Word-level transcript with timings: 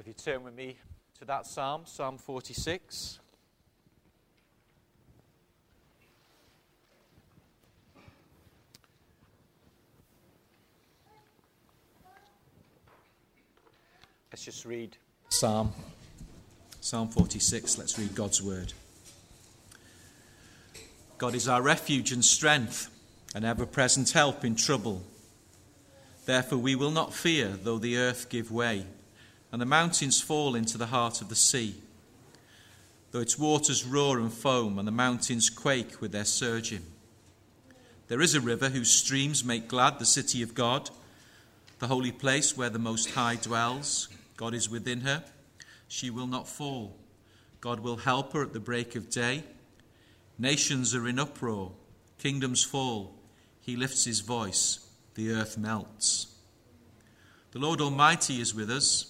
Well, 0.00 0.08
if 0.08 0.16
you 0.26 0.32
turn 0.32 0.44
with 0.44 0.54
me 0.54 0.78
to 1.18 1.26
that 1.26 1.46
psalm, 1.46 1.82
Psalm 1.84 2.16
46. 2.16 3.18
Let's 14.32 14.42
just 14.42 14.64
read 14.64 14.96
Psalm 15.28 15.70
Psalm 16.80 17.08
46. 17.08 17.76
Let's 17.76 17.98
read 17.98 18.14
God's 18.14 18.40
word. 18.40 18.72
God 21.18 21.34
is 21.34 21.46
our 21.46 21.60
refuge 21.60 22.10
and 22.10 22.24
strength, 22.24 22.88
an 23.34 23.44
ever 23.44 23.66
present 23.66 24.12
help 24.12 24.46
in 24.46 24.54
trouble. 24.54 25.02
Therefore, 26.24 26.56
we 26.56 26.74
will 26.74 26.90
not 26.90 27.12
fear, 27.12 27.48
though 27.48 27.76
the 27.76 27.98
earth 27.98 28.30
give 28.30 28.50
way, 28.50 28.86
and 29.52 29.60
the 29.60 29.66
mountains 29.66 30.20
fall 30.20 30.54
into 30.54 30.78
the 30.78 30.86
heart 30.86 31.20
of 31.20 31.28
the 31.28 31.36
sea. 31.36 31.74
Though 33.10 33.20
its 33.20 33.38
waters 33.38 33.84
roar 33.84 34.18
and 34.18 34.32
foam, 34.32 34.78
and 34.78 34.86
the 34.86 34.92
mountains 34.92 35.50
quake 35.50 36.00
with 36.00 36.12
their 36.12 36.24
surging. 36.24 36.84
There 38.08 38.20
is 38.20 38.34
a 38.34 38.40
river 38.40 38.68
whose 38.68 38.90
streams 38.90 39.44
make 39.44 39.68
glad 39.68 39.98
the 39.98 40.06
city 40.06 40.42
of 40.42 40.54
God, 40.54 40.90
the 41.78 41.88
holy 41.88 42.12
place 42.12 42.56
where 42.56 42.70
the 42.70 42.78
Most 42.78 43.10
High 43.10 43.36
dwells. 43.36 44.08
God 44.36 44.54
is 44.54 44.70
within 44.70 45.00
her. 45.00 45.24
She 45.88 46.10
will 46.10 46.26
not 46.26 46.48
fall. 46.48 46.96
God 47.60 47.80
will 47.80 47.98
help 47.98 48.32
her 48.32 48.42
at 48.42 48.52
the 48.52 48.60
break 48.60 48.94
of 48.94 49.10
day. 49.10 49.44
Nations 50.38 50.94
are 50.94 51.06
in 51.06 51.18
uproar, 51.18 51.72
kingdoms 52.18 52.62
fall. 52.62 53.14
He 53.60 53.76
lifts 53.76 54.04
his 54.04 54.20
voice, 54.20 54.88
the 55.14 55.32
earth 55.32 55.58
melts. 55.58 56.28
The 57.52 57.58
Lord 57.58 57.80
Almighty 57.80 58.40
is 58.40 58.54
with 58.54 58.70
us, 58.70 59.09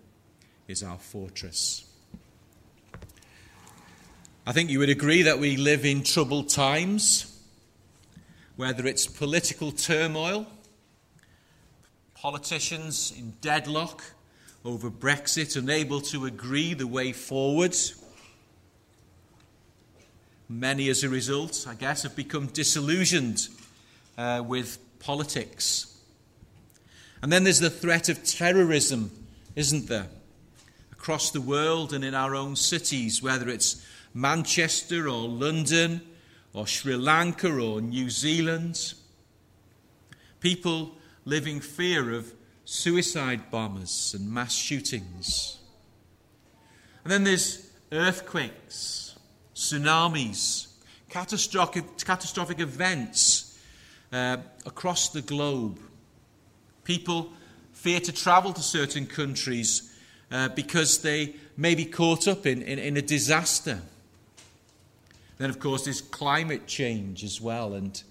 is 0.71 0.81
our 0.81 0.97
fortress. 0.97 1.85
I 4.47 4.53
think 4.53 4.69
you 4.69 4.79
would 4.79 4.89
agree 4.89 5.21
that 5.23 5.37
we 5.37 5.57
live 5.57 5.85
in 5.85 6.03
troubled 6.03 6.49
times, 6.49 7.39
whether 8.55 8.87
it's 8.87 9.05
political 9.05 9.71
turmoil, 9.71 10.47
politicians 12.15 13.13
in 13.15 13.33
deadlock 13.41 14.01
over 14.65 14.89
Brexit, 14.89 15.55
unable 15.55 16.01
to 16.01 16.25
agree 16.25 16.73
the 16.73 16.87
way 16.87 17.11
forward 17.11 17.75
Many, 20.51 20.89
as 20.89 21.01
a 21.05 21.07
result, 21.07 21.65
I 21.65 21.75
guess, 21.75 22.03
have 22.03 22.13
become 22.13 22.47
disillusioned 22.47 23.47
uh, 24.17 24.43
with 24.45 24.79
politics. 24.99 25.97
And 27.21 27.31
then 27.31 27.45
there's 27.45 27.61
the 27.61 27.69
threat 27.69 28.09
of 28.09 28.25
terrorism, 28.25 29.11
isn't 29.55 29.87
there? 29.87 30.07
Across 31.01 31.31
the 31.31 31.41
world 31.41 31.93
and 31.93 32.05
in 32.05 32.13
our 32.13 32.35
own 32.35 32.55
cities, 32.55 33.23
whether 33.23 33.49
it's 33.49 33.83
Manchester 34.13 35.09
or 35.09 35.27
London 35.27 35.99
or 36.53 36.67
Sri 36.67 36.95
Lanka 36.95 37.51
or 37.59 37.81
New 37.81 38.11
Zealand. 38.11 38.93
People 40.41 40.95
live 41.25 41.47
in 41.47 41.59
fear 41.59 42.13
of 42.13 42.31
suicide 42.65 43.49
bombers 43.49 44.13
and 44.15 44.31
mass 44.31 44.53
shootings. 44.53 45.57
And 47.03 47.11
then 47.11 47.23
there's 47.23 47.71
earthquakes 47.91 49.15
tsunamis, 49.55 50.67
catastrophic, 51.09 51.97
catastrophic 52.05 52.59
events 52.59 53.59
uh, 54.13 54.37
across 54.67 55.09
the 55.09 55.23
globe. 55.23 55.79
People 56.83 57.33
fear 57.73 57.99
to 58.01 58.11
travel 58.11 58.53
to 58.53 58.61
certain 58.61 59.07
countries 59.07 59.87
uh, 60.31 60.49
because 60.49 60.99
they 60.99 61.35
may 61.57 61.75
be 61.75 61.85
caught 61.85 62.27
up 62.27 62.45
in, 62.45 62.61
in, 62.61 62.79
in 62.79 62.97
a 62.97 63.01
disaster. 63.01 63.81
Then, 65.37 65.49
of 65.49 65.59
course, 65.59 65.85
there's 65.85 66.01
climate 66.01 66.67
change 66.67 67.23
as 67.23 67.41
well. 67.41 67.73
And 67.73 68.01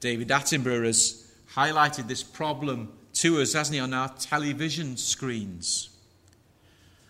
David 0.00 0.28
Attenborough 0.28 0.86
has 0.86 1.32
highlighted 1.54 2.08
this 2.08 2.22
problem 2.22 2.92
to 3.14 3.40
us, 3.40 3.52
hasn't 3.52 3.74
he, 3.74 3.80
on 3.80 3.92
our 3.92 4.08
television 4.08 4.96
screens. 4.96 5.90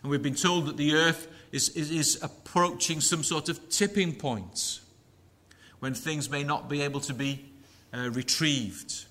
And 0.03 0.11
we've 0.11 0.23
been 0.23 0.35
told 0.35 0.67
that 0.67 0.77
the 0.77 0.95
earth 0.95 1.29
is, 1.53 1.71
is, 1.71 1.91
is 1.91 2.23
approaching 2.23 3.01
some 3.01 3.23
sort 3.23 3.49
of 3.49 3.69
tipping 3.69 4.15
point 4.15 4.81
when 5.79 5.95
things 5.95 6.31
may 6.31 6.43
not 6.43 6.69
be 6.69 6.83
able 6.83 7.01
to 7.01 7.15
be 7.15 7.45
uh, 7.93 8.11
retrieved. 8.11 9.05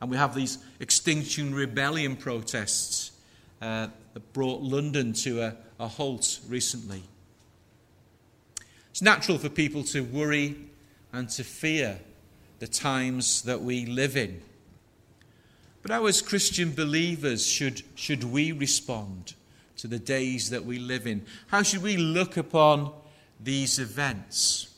And 0.00 0.10
we 0.10 0.16
have 0.16 0.34
these 0.34 0.58
Extinction 0.80 1.54
Rebellion 1.54 2.16
protests 2.16 3.12
uh, 3.60 3.88
that 4.18 4.32
brought 4.32 4.62
London 4.62 5.12
to 5.12 5.40
a, 5.40 5.56
a 5.78 5.86
halt 5.86 6.40
recently. 6.48 7.04
It's 8.90 9.00
natural 9.00 9.38
for 9.38 9.48
people 9.48 9.84
to 9.84 10.00
worry 10.02 10.56
and 11.12 11.28
to 11.30 11.44
fear 11.44 12.00
the 12.58 12.66
times 12.66 13.42
that 13.42 13.62
we 13.62 13.86
live 13.86 14.16
in. 14.16 14.42
But 15.82 15.92
how, 15.92 16.06
as 16.06 16.20
Christian 16.20 16.72
believers, 16.72 17.46
should, 17.46 17.82
should 17.94 18.24
we 18.24 18.50
respond? 18.50 19.34
to 19.78 19.86
the 19.86 19.98
days 19.98 20.50
that 20.50 20.64
we 20.64 20.78
live 20.78 21.06
in? 21.06 21.24
How 21.46 21.62
should 21.62 21.82
we 21.82 21.96
look 21.96 22.36
upon 22.36 22.92
these 23.40 23.78
events? 23.78 24.74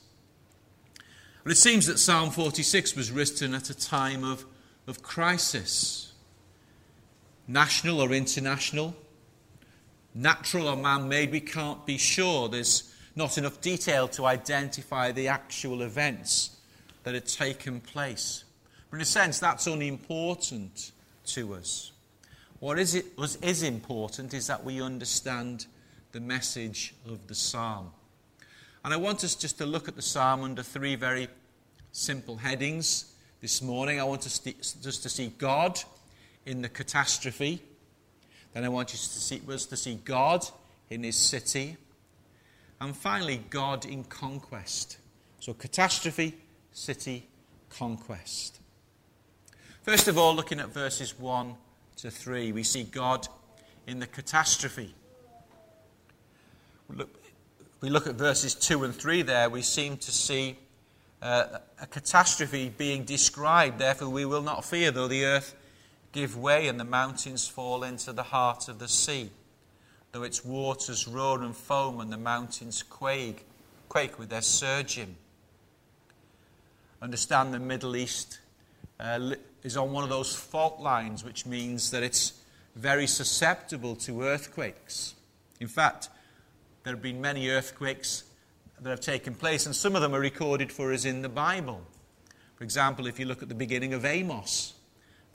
Well, 1.45 1.53
it 1.53 1.57
seems 1.57 1.87
that 1.87 1.99
Psalm 1.99 2.31
46 2.31 2.95
was 2.95 3.11
written 3.11 3.55
at 3.55 3.71
a 3.71 3.75
time 3.75 4.22
of, 4.22 4.45
of 4.87 5.03
crisis, 5.03 6.12
national 7.49 8.01
or 8.01 8.12
international, 8.12 8.95
natural 10.15 10.69
or 10.69 10.76
man 10.76 11.09
made, 11.09 11.31
we 11.31 11.41
can't 11.41 11.84
be 11.87 11.98
sure. 11.98 12.48
There's 12.48 12.94
not 13.15 13.38
enough 13.38 13.60
detail 13.60 14.09
to 14.09 14.26
identify 14.26 15.12
the 15.12 15.28
actual 15.28 15.82
events 15.82 16.56
that 17.04 17.15
had 17.15 17.26
taken 17.26 17.81
place. 17.81 18.44
But 18.91 18.97
in 18.97 19.03
a 19.03 19.06
sense, 19.06 19.38
that's 19.38 19.66
unimportant 19.66 20.93
to 21.26 21.54
us. 21.54 21.93
What 22.59 22.78
is, 22.78 22.94
it, 22.94 23.06
what 23.16 23.37
is 23.43 23.62
important 23.62 24.34
is 24.34 24.47
that 24.48 24.65
we 24.65 24.82
understand 24.82 25.66
the 26.12 26.21
message 26.21 26.94
of 27.06 27.27
the 27.27 27.34
psalm. 27.34 27.91
And 28.84 28.92
I 28.92 28.97
want 28.97 29.25
us 29.25 29.34
just 29.34 29.59
to 29.59 29.66
look 29.66 29.88
at 29.88 29.97
the 29.97 30.03
psalm 30.03 30.42
under 30.42 30.62
three 30.62 30.94
very 30.94 31.28
simple 31.92 32.37
headings 32.37 33.12
this 33.41 33.62
morning. 33.62 34.00
I 34.00 34.04
want 34.04 34.27
us 34.27 34.38
just 34.38 35.03
to 35.03 35.09
see 35.09 35.32
God 35.38 35.81
in 36.47 36.62
the 36.62 36.69
catastrophe. 36.69 37.62
Then 38.53 38.65
I 38.65 38.69
want 38.69 38.93
us 38.93 39.09
to 39.09 39.21
see, 39.21 39.38
to 39.38 39.77
see 39.77 39.94
God 40.05 40.47
in 40.88 41.03
his 41.03 41.16
city. 41.16 41.77
And 42.81 42.97
finally, 42.97 43.43
God 43.50 43.84
in 43.84 44.05
conquest. 44.05 44.99
So, 45.38 45.55
catastrophe, 45.55 46.37
city, 46.72 47.27
conquest. 47.69 48.59
First 49.83 50.09
of 50.09 50.19
all, 50.19 50.34
looking 50.34 50.60
at 50.60 50.69
verses 50.69 51.19
1 51.19 51.55
to 51.99 52.10
3. 52.10 52.53
We 52.53 52.62
see 52.62 52.84
God 52.84 53.28
in 53.87 53.99
the 53.99 54.06
catastrophe. 54.06 54.94
We 56.89 56.97
look, 56.97 57.21
we 57.80 57.91
look 57.91 58.07
at 58.07 58.15
verses 58.15 58.54
2 58.54 58.84
and 58.84 58.95
3 58.95 59.22
there, 59.22 59.48
we 59.48 59.63
seem 59.63 59.97
to 59.98 60.10
see 60.10 60.59
uh, 61.22 61.59
a 61.80 61.86
catastrophe 61.86 62.72
being 62.77 63.04
described. 63.04 63.78
Therefore, 63.78 64.09
we 64.09 64.24
will 64.24 64.42
not 64.42 64.65
fear, 64.65 64.91
though 64.91 65.09
the 65.09 65.24
earth 65.24 65.54
give 66.12 66.36
way 66.36 66.68
and 66.68 66.78
the 66.78 66.84
mountains 66.84 67.47
fall 67.47 67.84
into 67.84 68.12
the 68.12 68.22
heart 68.22 68.68
of 68.68 68.78
the 68.78 68.89
sea, 68.89 69.30
though 70.12 70.22
its 70.22 70.45
waters 70.45 71.07
roar 71.07 71.42
and 71.42 71.57
foam 71.57 72.01
and 72.01 72.12
the 72.12 72.18
mountains 72.18 72.83
quake, 72.83 73.47
quake 73.89 74.18
with 74.18 74.28
their 74.28 74.42
surging. 74.42 75.16
Understand 77.03 77.54
the 77.54 77.59
Middle 77.59 77.97
East 77.97 78.41
uh, 78.98 79.34
is 79.62 79.77
on 79.77 79.92
one 79.92 80.04
of 80.04 80.10
those 80.10 80.34
fault 80.34 80.80
lines, 80.80 81.24
which 81.24 81.47
means 81.47 81.91
that 81.91 82.03
it's 82.03 82.34
very 82.77 83.07
susceptible 83.07 83.97
to 83.97 84.22
earthquakes. 84.22 85.15
In 85.60 85.68
fact, 85.68 86.09
there 86.83 86.92
have 86.92 87.03
been 87.03 87.21
many 87.21 87.48
earthquakes 87.48 88.24
that 88.80 88.91
have 88.91 89.01
taken 89.01 89.34
place, 89.34 89.66
and 89.66 89.74
some 89.74 89.95
of 89.95 90.03
them 90.03 90.15
are 90.15 90.21
recorded 90.21 90.72
for 90.72 90.92
us 90.92 91.04
in 91.04 91.22
the 91.22 91.28
Bible. 91.28 91.83
For 92.57 92.65
example, 92.65 93.07
if 93.07 93.18
you 93.18 93.27
look 93.27 93.42
at 93.42 93.48
the 93.48 93.54
beginning 93.54 93.95
of 93.95 94.04
Amos, 94.04 94.74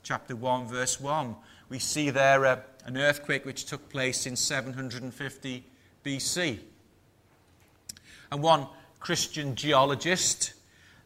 chapter 0.06 0.36
1, 0.36 0.68
verse 0.68 1.00
1, 1.00 1.34
we 1.68 1.80
see 1.80 2.10
there 2.10 2.44
a, 2.44 2.62
an 2.84 2.96
earthquake 2.96 3.44
which 3.44 3.64
took 3.64 3.88
place 3.88 4.24
in 4.24 4.36
750 4.36 5.64
BC. 6.04 6.60
And 8.30 8.40
one 8.40 8.68
Christian 9.00 9.56
geologist 9.56 10.54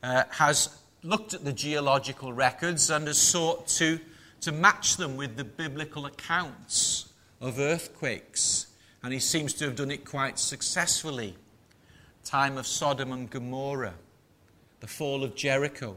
uh, 0.02 0.24
has 0.32 0.76
looked 1.02 1.32
at 1.32 1.46
the 1.46 1.52
geological 1.52 2.34
records 2.34 2.90
and 2.90 3.06
has 3.06 3.16
sought 3.16 3.66
to, 3.68 4.00
to 4.42 4.52
match 4.52 4.98
them 4.98 5.16
with 5.16 5.34
the 5.38 5.44
biblical 5.44 6.04
accounts 6.04 7.10
of 7.40 7.58
earthquakes. 7.58 8.66
And 9.02 9.14
he 9.14 9.18
seems 9.18 9.54
to 9.54 9.64
have 9.64 9.76
done 9.76 9.90
it 9.90 10.04
quite 10.04 10.38
successfully. 10.38 11.36
Time 12.22 12.58
of 12.58 12.66
Sodom 12.66 13.12
and 13.12 13.30
Gomorrah, 13.30 13.94
the 14.80 14.86
fall 14.86 15.24
of 15.24 15.34
Jericho, 15.34 15.96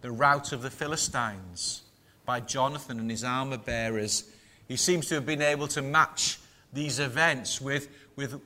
the 0.00 0.10
rout 0.10 0.52
of 0.52 0.62
the 0.62 0.70
Philistines 0.70 1.82
by 2.24 2.40
Jonathan 2.40 2.98
and 2.98 3.10
his 3.10 3.24
armor 3.24 3.58
bearers. 3.58 4.24
He 4.68 4.76
seems 4.76 5.08
to 5.08 5.16
have 5.16 5.26
been 5.26 5.42
able 5.42 5.68
to 5.68 5.82
match 5.82 6.38
these 6.72 6.98
events 6.98 7.60
with, 7.60 7.88
with 8.16 8.40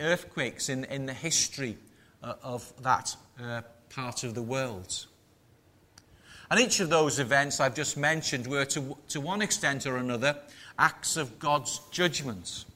earthquakes 0.00 0.68
in, 0.68 0.84
in 0.84 1.06
the 1.06 1.14
history 1.14 1.76
uh, 2.22 2.34
of 2.42 2.72
that 2.82 3.16
uh, 3.42 3.62
part 3.90 4.24
of 4.24 4.34
the 4.34 4.42
world. 4.42 5.06
And 6.50 6.60
each 6.60 6.80
of 6.80 6.90
those 6.90 7.18
events 7.18 7.60
I've 7.60 7.74
just 7.74 7.96
mentioned 7.96 8.46
were, 8.46 8.66
to, 8.66 8.96
to 9.08 9.20
one 9.20 9.40
extent 9.40 9.86
or 9.86 9.96
another, 9.96 10.36
acts 10.78 11.16
of 11.16 11.38
God's 11.38 11.80
judgment. 11.90 12.66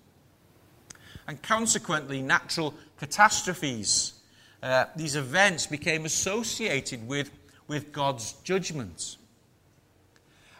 And 1.28 1.42
consequently, 1.42 2.22
natural 2.22 2.74
catastrophes, 2.98 4.14
uh, 4.62 4.86
these 4.96 5.16
events 5.16 5.66
became 5.66 6.06
associated 6.06 7.06
with, 7.06 7.30
with 7.68 7.92
God's 7.92 8.32
judgment. 8.44 9.18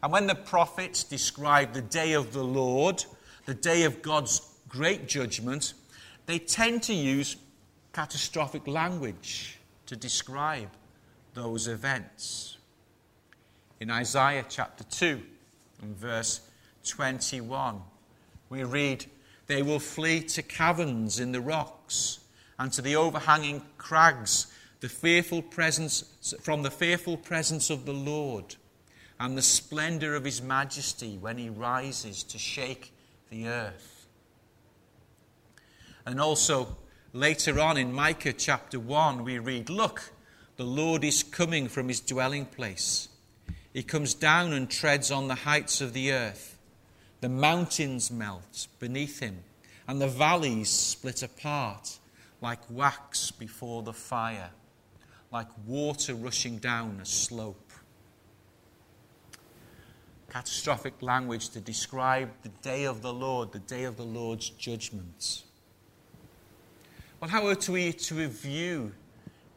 And 0.06 0.12
when 0.12 0.29
the 0.29 0.37
prophets 0.37 1.03
describe 1.03 1.73
the 1.73 1.82
day 1.82 2.12
of 2.12 2.32
the 2.32 2.44
Lord, 2.44 3.05
the 3.44 3.55
day 3.55 3.82
of 3.82 4.03
God's 4.03 4.41
great 4.69 5.08
judgment, 5.08 5.75
they 6.26 6.38
tend 6.38 6.85
to 6.85 6.94
use 6.94 7.35
catastrophic 7.93 8.69
language 8.69 9.58
to 9.87 9.97
describe 9.97 10.69
those 11.35 11.67
events. 11.67 12.56
In 13.81 13.91
Isaiah 13.91 14.44
chapter 14.49 14.85
2 14.85 15.20
and 15.82 15.97
verse 15.97 16.41
21, 16.85 17.81
we 18.49 18.62
read, 18.62 19.06
They 19.49 19.62
will 19.62 19.81
flee 19.81 20.20
to 20.20 20.43
caverns 20.43 21.19
in 21.19 21.32
the 21.32 21.41
rocks 21.41 22.20
and 22.61 22.73
to 22.75 22.81
the 22.81 22.94
overhanging 22.94 23.61
crags, 23.76 24.47
the 24.79 24.88
fearful 24.88 25.43
presence, 25.43 26.32
from 26.43 26.62
the 26.62 26.70
fearful 26.70 27.17
presence 27.17 27.70
of 27.70 27.87
the 27.87 27.93
Lord 27.93 28.55
and 29.18 29.36
the 29.36 29.42
splendor 29.42 30.14
of 30.14 30.24
his 30.24 30.42
majesty 30.42 31.16
when 31.18 31.38
he 31.38 31.48
rises 31.48 32.22
to 32.24 32.38
shake 32.38 32.92
the 33.30 33.48
earth. 33.48 34.06
And 36.04 36.20
also, 36.20 36.76
later 37.12 37.58
on 37.58 37.76
in 37.76 37.92
Micah 37.92 38.32
chapter 38.32 38.78
1, 38.78 39.24
we 39.24 39.38
read, 39.38 39.70
Look, 39.70 40.12
the 40.56 40.64
Lord 40.64 41.02
is 41.02 41.22
coming 41.22 41.68
from 41.68 41.88
his 41.88 42.00
dwelling 42.00 42.46
place. 42.46 43.08
He 43.72 43.82
comes 43.82 44.14
down 44.14 44.52
and 44.52 44.70
treads 44.70 45.10
on 45.10 45.28
the 45.28 45.34
heights 45.34 45.80
of 45.80 45.92
the 45.92 46.12
earth. 46.12 46.58
The 47.20 47.28
mountains 47.28 48.10
melt 48.10 48.68
beneath 48.78 49.20
him, 49.20 49.38
and 49.88 50.00
the 50.00 50.08
valleys 50.08 50.70
split 50.70 51.22
apart 51.22 51.98
like 52.40 52.60
wax 52.70 53.30
before 53.30 53.82
the 53.82 53.92
fire, 53.92 54.50
like 55.32 55.48
water 55.66 56.14
rushing 56.14 56.58
down 56.58 57.00
a 57.02 57.06
slope 57.06 57.65
catastrophic 60.37 60.93
language 61.00 61.49
to 61.49 61.61
describe 61.61 62.29
the 62.43 62.50
day 62.61 62.85
of 62.85 63.00
the 63.00 63.11
Lord, 63.11 63.53
the 63.53 63.59
day 63.59 63.85
of 63.85 63.97
the 63.97 64.03
Lord's 64.03 64.50
judgment. 64.50 65.44
Well, 67.19 67.31
how 67.31 67.47
are 67.47 67.56
we 67.71 67.94
to 67.94 68.29
view 68.29 68.93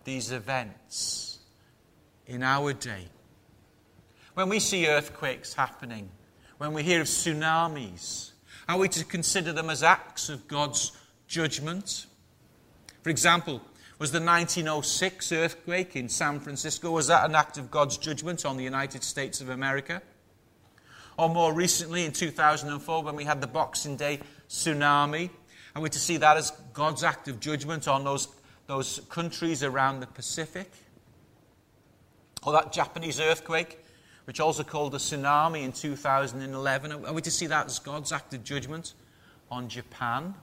these 0.06 0.31
events 0.31 1.40
in 2.28 2.44
our 2.44 2.72
day? 2.72 3.10
When 4.36 4.48
we 4.48 4.62
see 4.62 4.88
earthquakes 4.88 5.54
happening, 5.54 6.10
when 6.60 6.72
we 6.72 6.81
hear 6.81 7.02
of 7.02 7.08
tsunamis, 7.08 8.31
are 8.70 8.78
we 8.78 8.88
to 8.88 9.04
consider 9.04 9.52
them 9.52 9.70
as 9.70 9.84
acts 9.84 10.30
of 10.30 10.48
God's 10.48 10.94
judgment? 11.28 12.06
For 13.04 13.10
example, 13.10 13.62
was 13.98 14.14
the 14.14 14.22
1906 14.22 15.34
earthquake 15.34 15.98
in 15.98 16.08
San 16.08 16.40
Francisco, 16.40 16.92
was 16.92 17.08
that 17.08 17.30
an 17.30 17.36
act 17.36 17.58
of 17.58 17.70
God's 17.70 17.98
judgment 17.98 18.46
on 18.46 18.56
the 18.56 18.64
United 18.64 19.04
States 19.04 19.42
of 19.42 19.50
America? 19.50 20.02
Or 21.19 21.27
more 21.27 21.54
recently, 21.54 22.06
in 22.06 22.13
2004, 22.13 23.04
when 23.04 23.13
we 23.13 23.25
had 23.25 23.42
the 23.42 23.48
Boxing 23.48 23.98
Day 23.98 24.21
tsunami, 24.48 25.30
and 25.75 25.81
we're 25.83 25.89
to 25.89 26.00
see 26.00 26.16
that 26.16 26.38
as 26.38 26.51
God's 26.71 27.04
act 27.04 27.27
of 27.27 27.42
judgment 27.42 27.89
on 27.89 28.06
those, 28.06 28.30
those 28.68 29.01
countries 29.10 29.62
around 29.62 30.00
the 30.00 30.07
Pacific. 30.07 30.71
Or 32.44 32.54
that 32.54 32.71
Japanese 32.71 33.19
earthquake, 33.19 33.83
which 34.24 34.39
also 34.39 34.63
called 34.63 34.95
a 34.95 34.98
tsunami 34.98 35.63
in 35.63 35.74
2011. 35.74 37.06
Are 37.06 37.12
we 37.12 37.21
to 37.21 37.31
see 37.31 37.48
that 37.48 37.66
as 37.66 37.80
God's 37.80 38.13
act 38.13 38.33
of 38.33 38.45
judgment 38.45 38.94
on 39.51 39.68
Japan? 39.68 40.33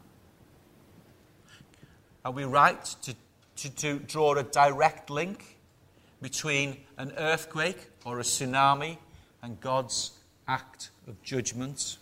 Are 2.23 2.33
we 2.33 2.45
right 2.45 2.85
to, 3.01 3.15
to, 3.57 3.71
to 3.77 3.99
draw 4.01 4.35
a 4.35 4.43
direct 4.43 5.09
link 5.09 5.57
between 6.21 6.77
an 6.99 7.15
earthquake 7.17 7.79
or 8.05 8.21
a 8.21 8.23
tsunami 8.23 8.99
and 9.43 9.59
God's 9.59 10.16
act 10.49 10.91
of 11.07 11.23
judgment. 11.23 11.99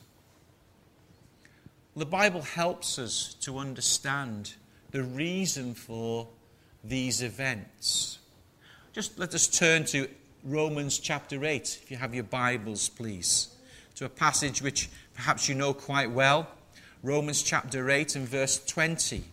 The 1.96 2.06
Bible 2.06 2.42
helps 2.42 2.98
us 2.98 3.34
to 3.40 3.58
understand 3.58 4.54
the 4.90 5.02
reason 5.02 5.74
for 5.74 6.28
these 6.82 7.22
events. 7.22 8.18
Just 8.92 9.18
let 9.18 9.34
us 9.34 9.46
turn 9.46 9.84
to 9.86 10.08
Romans 10.44 10.98
chapter 10.98 11.44
8, 11.44 11.80
if 11.82 11.90
you 11.90 11.96
have 11.96 12.14
your 12.14 12.24
Bibles, 12.24 12.88
please, 12.88 13.48
to 13.94 14.04
a 14.04 14.08
passage 14.08 14.60
which 14.60 14.90
perhaps 15.14 15.48
you 15.48 15.54
know 15.54 15.72
quite 15.72 16.10
well. 16.10 16.48
Romans 17.02 17.42
chapter 17.42 17.90
8 17.90 18.16
and 18.16 18.28
verse 18.28 18.64
20. 18.64 19.24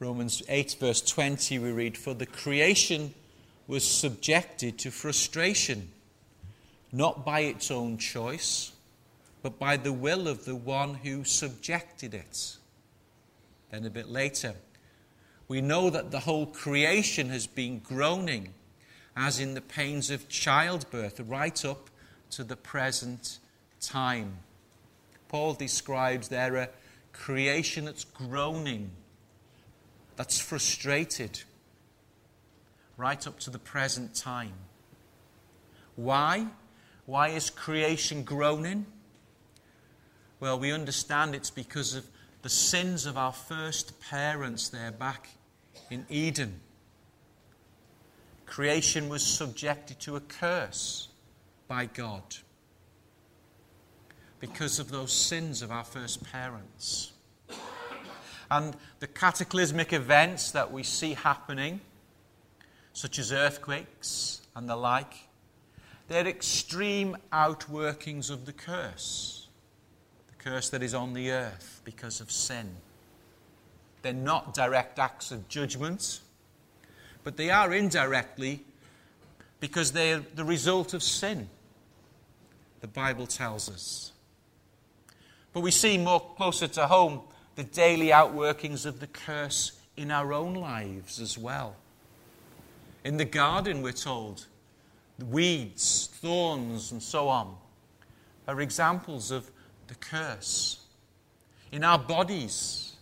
Romans 0.00 0.44
8, 0.48 0.76
verse 0.78 1.00
20, 1.00 1.58
we 1.58 1.72
read, 1.72 1.98
For 1.98 2.14
the 2.14 2.26
creation 2.26 3.14
was 3.66 3.84
subjected 3.84 4.78
to 4.78 4.92
frustration, 4.92 5.90
not 6.92 7.24
by 7.24 7.40
its 7.40 7.72
own 7.72 7.98
choice, 7.98 8.72
but 9.42 9.58
by 9.58 9.76
the 9.76 9.92
will 9.92 10.28
of 10.28 10.44
the 10.44 10.54
one 10.54 10.94
who 10.94 11.24
subjected 11.24 12.14
it. 12.14 12.56
Then 13.72 13.84
a 13.84 13.90
bit 13.90 14.08
later, 14.08 14.54
we 15.48 15.60
know 15.60 15.90
that 15.90 16.12
the 16.12 16.20
whole 16.20 16.46
creation 16.46 17.30
has 17.30 17.48
been 17.48 17.80
groaning 17.80 18.54
as 19.16 19.40
in 19.40 19.54
the 19.54 19.60
pains 19.60 20.10
of 20.10 20.28
childbirth 20.28 21.18
right 21.26 21.64
up 21.64 21.90
to 22.30 22.44
the 22.44 22.56
present 22.56 23.40
time. 23.80 24.38
Paul 25.28 25.54
describes 25.54 26.28
there 26.28 26.54
a 26.54 26.68
creation 27.12 27.86
that's 27.86 28.04
groaning 28.04 28.92
that's 30.18 30.40
frustrated 30.40 31.40
right 32.96 33.24
up 33.24 33.38
to 33.38 33.50
the 33.50 33.58
present 33.58 34.16
time. 34.16 34.52
Why? 35.94 36.48
Why 37.06 37.28
is 37.28 37.50
creation 37.50 38.24
groaning? 38.24 38.84
Well, 40.40 40.58
we 40.58 40.72
understand 40.72 41.36
it's 41.36 41.50
because 41.50 41.94
of 41.94 42.04
the 42.42 42.48
sins 42.48 43.06
of 43.06 43.16
our 43.16 43.32
first 43.32 44.00
parents 44.00 44.68
there 44.68 44.90
back 44.90 45.28
in 45.88 46.04
Eden. 46.10 46.58
Creation 48.44 49.08
was 49.08 49.24
subjected 49.24 50.00
to 50.00 50.16
a 50.16 50.20
curse 50.20 51.10
by 51.68 51.86
God 51.86 52.24
because 54.40 54.80
of 54.80 54.90
those 54.90 55.12
sins 55.12 55.62
of 55.62 55.70
our 55.70 55.84
first 55.84 56.24
parents. 56.24 57.12
And 58.50 58.76
the 59.00 59.06
cataclysmic 59.06 59.92
events 59.92 60.50
that 60.52 60.72
we 60.72 60.82
see 60.82 61.14
happening, 61.14 61.80
such 62.92 63.18
as 63.18 63.32
earthquakes 63.32 64.42
and 64.56 64.68
the 64.68 64.76
like, 64.76 65.14
they're 66.08 66.26
extreme 66.26 67.16
outworkings 67.32 68.30
of 68.30 68.46
the 68.46 68.52
curse. 68.52 69.48
The 70.28 70.42
curse 70.42 70.70
that 70.70 70.82
is 70.82 70.94
on 70.94 71.12
the 71.12 71.30
earth 71.30 71.82
because 71.84 72.20
of 72.20 72.32
sin. 72.32 72.76
They're 74.02 74.12
not 74.14 74.54
direct 74.54 74.98
acts 74.98 75.30
of 75.30 75.48
judgment, 75.48 76.20
but 77.24 77.36
they 77.36 77.50
are 77.50 77.74
indirectly 77.74 78.64
because 79.60 79.92
they're 79.92 80.22
the 80.34 80.44
result 80.44 80.94
of 80.94 81.02
sin, 81.02 81.48
the 82.80 82.86
Bible 82.86 83.26
tells 83.26 83.68
us. 83.68 84.12
But 85.52 85.60
we 85.60 85.70
see 85.70 85.98
more 85.98 86.20
closer 86.36 86.68
to 86.68 86.86
home 86.86 87.22
the 87.58 87.64
daily 87.64 88.10
outworkings 88.10 88.86
of 88.86 89.00
the 89.00 89.08
curse 89.08 89.72
in 89.96 90.12
our 90.12 90.32
own 90.32 90.54
lives 90.54 91.20
as 91.20 91.36
well. 91.36 91.74
In 93.04 93.16
the 93.16 93.24
garden, 93.24 93.82
we're 93.82 93.90
told, 93.90 94.46
weeds, 95.28 96.08
thorns, 96.22 96.92
and 96.92 97.02
so 97.02 97.28
on 97.28 97.56
are 98.46 98.60
examples 98.60 99.32
of 99.32 99.50
the 99.88 99.96
curse. 99.96 100.84
In 101.72 101.82
our 101.82 101.98
bodies, 101.98 102.92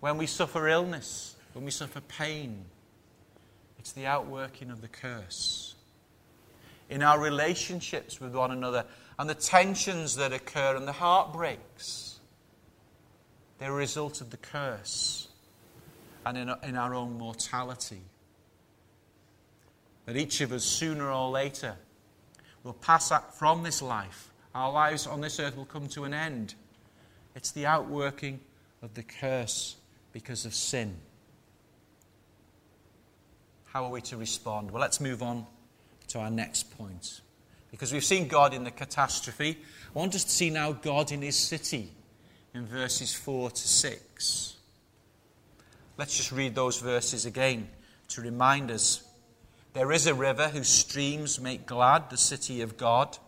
when 0.00 0.18
we 0.18 0.26
suffer 0.26 0.66
illness, 0.66 1.36
when 1.52 1.64
we 1.64 1.70
suffer 1.70 2.00
pain, 2.00 2.64
it's 3.78 3.92
the 3.92 4.06
outworking 4.06 4.72
of 4.72 4.80
the 4.80 4.88
curse. 4.88 5.76
In 6.90 7.00
our 7.00 7.20
relationships 7.20 8.20
with 8.20 8.34
one 8.34 8.50
another 8.50 8.86
and 9.20 9.30
the 9.30 9.36
tensions 9.36 10.16
that 10.16 10.32
occur 10.32 10.74
and 10.74 10.88
the 10.88 10.92
heartbreaks, 10.92 12.13
they're 13.58 13.70
a 13.70 13.74
result 13.74 14.20
of 14.20 14.30
the 14.30 14.36
curse 14.36 15.28
and 16.26 16.36
in, 16.36 16.50
in 16.62 16.76
our 16.76 16.94
own 16.94 17.18
mortality. 17.18 18.00
That 20.06 20.16
each 20.16 20.40
of 20.40 20.52
us, 20.52 20.64
sooner 20.64 21.10
or 21.10 21.30
later, 21.30 21.76
will 22.62 22.74
pass 22.74 23.12
from 23.38 23.62
this 23.62 23.80
life. 23.80 24.30
Our 24.54 24.72
lives 24.72 25.06
on 25.06 25.20
this 25.20 25.40
earth 25.40 25.56
will 25.56 25.64
come 25.64 25.88
to 25.88 26.04
an 26.04 26.14
end. 26.14 26.54
It's 27.34 27.52
the 27.52 27.66
outworking 27.66 28.40
of 28.82 28.94
the 28.94 29.02
curse 29.02 29.76
because 30.12 30.44
of 30.44 30.54
sin. 30.54 30.94
How 33.66 33.84
are 33.84 33.90
we 33.90 34.00
to 34.02 34.16
respond? 34.16 34.70
Well, 34.70 34.80
let's 34.80 35.00
move 35.00 35.22
on 35.22 35.46
to 36.08 36.20
our 36.20 36.30
next 36.30 36.76
point. 36.76 37.20
Because 37.70 37.92
we've 37.92 38.04
seen 38.04 38.28
God 38.28 38.54
in 38.54 38.62
the 38.62 38.70
catastrophe. 38.70 39.58
I 39.94 39.98
want 39.98 40.14
us 40.14 40.22
to 40.22 40.30
see 40.30 40.50
now 40.50 40.72
God 40.72 41.10
in 41.10 41.22
his 41.22 41.36
city 41.36 41.90
in 42.54 42.66
verses 42.66 43.12
4 43.12 43.50
to 43.50 43.68
6. 43.68 44.56
Let's 45.98 46.16
just 46.16 46.30
read 46.30 46.54
those 46.54 46.78
verses 46.78 47.26
again 47.26 47.68
to 48.08 48.20
remind 48.20 48.70
us. 48.70 49.02
There 49.72 49.90
is 49.90 50.06
a 50.06 50.14
river 50.14 50.48
whose 50.48 50.68
streams 50.68 51.40
make 51.40 51.66
glad 51.66 52.10
the 52.10 52.16
city 52.16 52.60
of 52.60 52.76
God, 52.76 53.18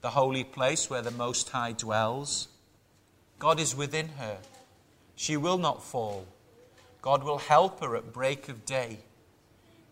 the 0.00 0.10
holy 0.10 0.44
place 0.44 0.88
where 0.88 1.02
the 1.02 1.10
Most 1.10 1.50
High 1.50 1.72
dwells. 1.72 2.46
God 3.40 3.58
is 3.58 3.74
within 3.74 4.10
her. 4.10 4.38
She 5.16 5.36
will 5.36 5.58
not 5.58 5.82
fall. 5.82 6.24
God 7.02 7.24
will 7.24 7.38
help 7.38 7.80
her 7.80 7.96
at 7.96 8.12
break 8.12 8.48
of 8.48 8.64
day. 8.64 9.00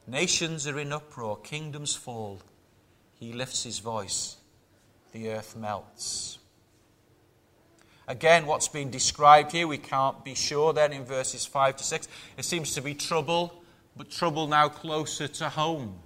Nations 0.07 0.67
are 0.69 0.79
in 0.79 0.93
uproar, 0.93 1.39
kingdoms 1.39 1.97
fall. 1.97 2.41
He 3.15 3.33
lifts 3.33 3.65
his 3.65 3.81
voice, 3.81 4.37
the 5.13 5.31
earth 5.31 5.57
melts. 5.57 6.39
Again, 8.07 8.47
what's 8.47 8.69
being 8.69 8.91
described 8.91 9.53
here, 9.53 9.67
we 9.67 9.79
can't 9.79 10.23
be 10.25 10.35
sure 10.35 10.73
then 10.73 10.93
in 10.93 11.05
verses 11.05 11.47
5 11.47 11.77
to 11.77 11.85
6. 11.85 12.09
It 12.37 12.45
seems 12.45 12.75
to 12.75 12.83
be 12.83 12.95
trouble, 12.95 13.63
but 13.97 14.11
trouble 14.11 14.47
now 14.47 14.69
closer 14.69 15.27
to 15.27 15.49
home. 15.49 15.99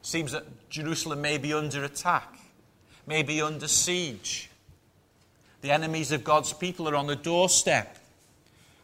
It 0.00 0.06
seems 0.06 0.32
that 0.32 0.68
Jerusalem 0.70 1.20
may 1.20 1.38
be 1.38 1.52
under 1.52 1.84
attack, 1.84 2.36
may 3.06 3.22
be 3.22 3.40
under 3.40 3.68
siege. 3.68 4.50
The 5.60 5.70
enemies 5.70 6.10
of 6.10 6.24
God's 6.24 6.52
people 6.52 6.88
are 6.88 6.96
on 6.96 7.06
the 7.06 7.14
doorstep, 7.14 7.98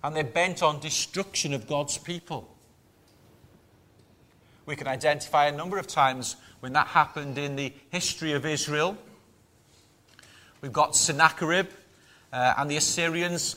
and 0.04 0.14
they're 0.14 0.22
bent 0.22 0.62
on 0.62 0.78
destruction 0.78 1.52
of 1.52 1.66
God's 1.66 1.98
people. 1.98 2.48
We 4.66 4.76
can 4.76 4.86
identify 4.86 5.46
a 5.46 5.52
number 5.52 5.78
of 5.78 5.88
times 5.88 6.36
when 6.60 6.74
that 6.74 6.88
happened 6.88 7.38
in 7.38 7.56
the 7.56 7.72
history 7.90 8.32
of 8.32 8.46
Israel. 8.46 8.96
We've 10.60 10.72
got 10.72 10.94
Sennacherib 10.94 11.68
uh, 12.32 12.54
and 12.58 12.70
the 12.70 12.76
Assyrians 12.76 13.56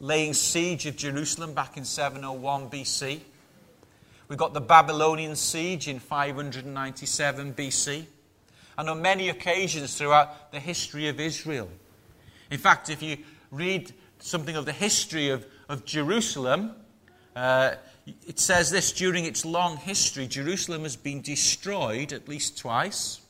laying 0.00 0.34
siege 0.34 0.86
of 0.86 0.96
Jerusalem 0.96 1.54
back 1.54 1.76
in 1.76 1.84
701 1.84 2.68
BC. 2.70 3.20
We've 4.28 4.38
got 4.38 4.54
the 4.54 4.60
Babylonian 4.60 5.36
siege 5.36 5.88
in 5.88 5.98
597 5.98 7.54
BC. 7.54 8.04
And 8.78 8.88
on 8.88 9.02
many 9.02 9.28
occasions 9.28 9.96
throughout 9.96 10.50
the 10.50 10.60
history 10.60 11.08
of 11.08 11.20
Israel. 11.20 11.68
In 12.50 12.58
fact, 12.58 12.90
if 12.90 13.02
you 13.02 13.18
read 13.50 13.92
something 14.18 14.56
of 14.56 14.64
the 14.64 14.72
history 14.72 15.28
of, 15.28 15.46
of 15.68 15.84
Jerusalem, 15.84 16.72
uh, 17.36 17.74
it 18.26 18.38
says 18.40 18.70
this 18.70 18.92
during 18.92 19.24
its 19.24 19.44
long 19.44 19.76
history, 19.76 20.26
Jerusalem 20.26 20.82
has 20.82 20.96
been 20.96 21.20
destroyed 21.20 22.12
at 22.12 22.28
least 22.28 22.58
twice, 22.58 23.20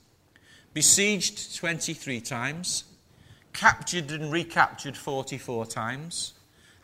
besieged 0.73 1.57
23 1.57 2.21
times, 2.21 2.85
captured 3.53 4.11
and 4.11 4.33
recaptured 4.33 4.97
44 4.97 5.67
times, 5.67 6.35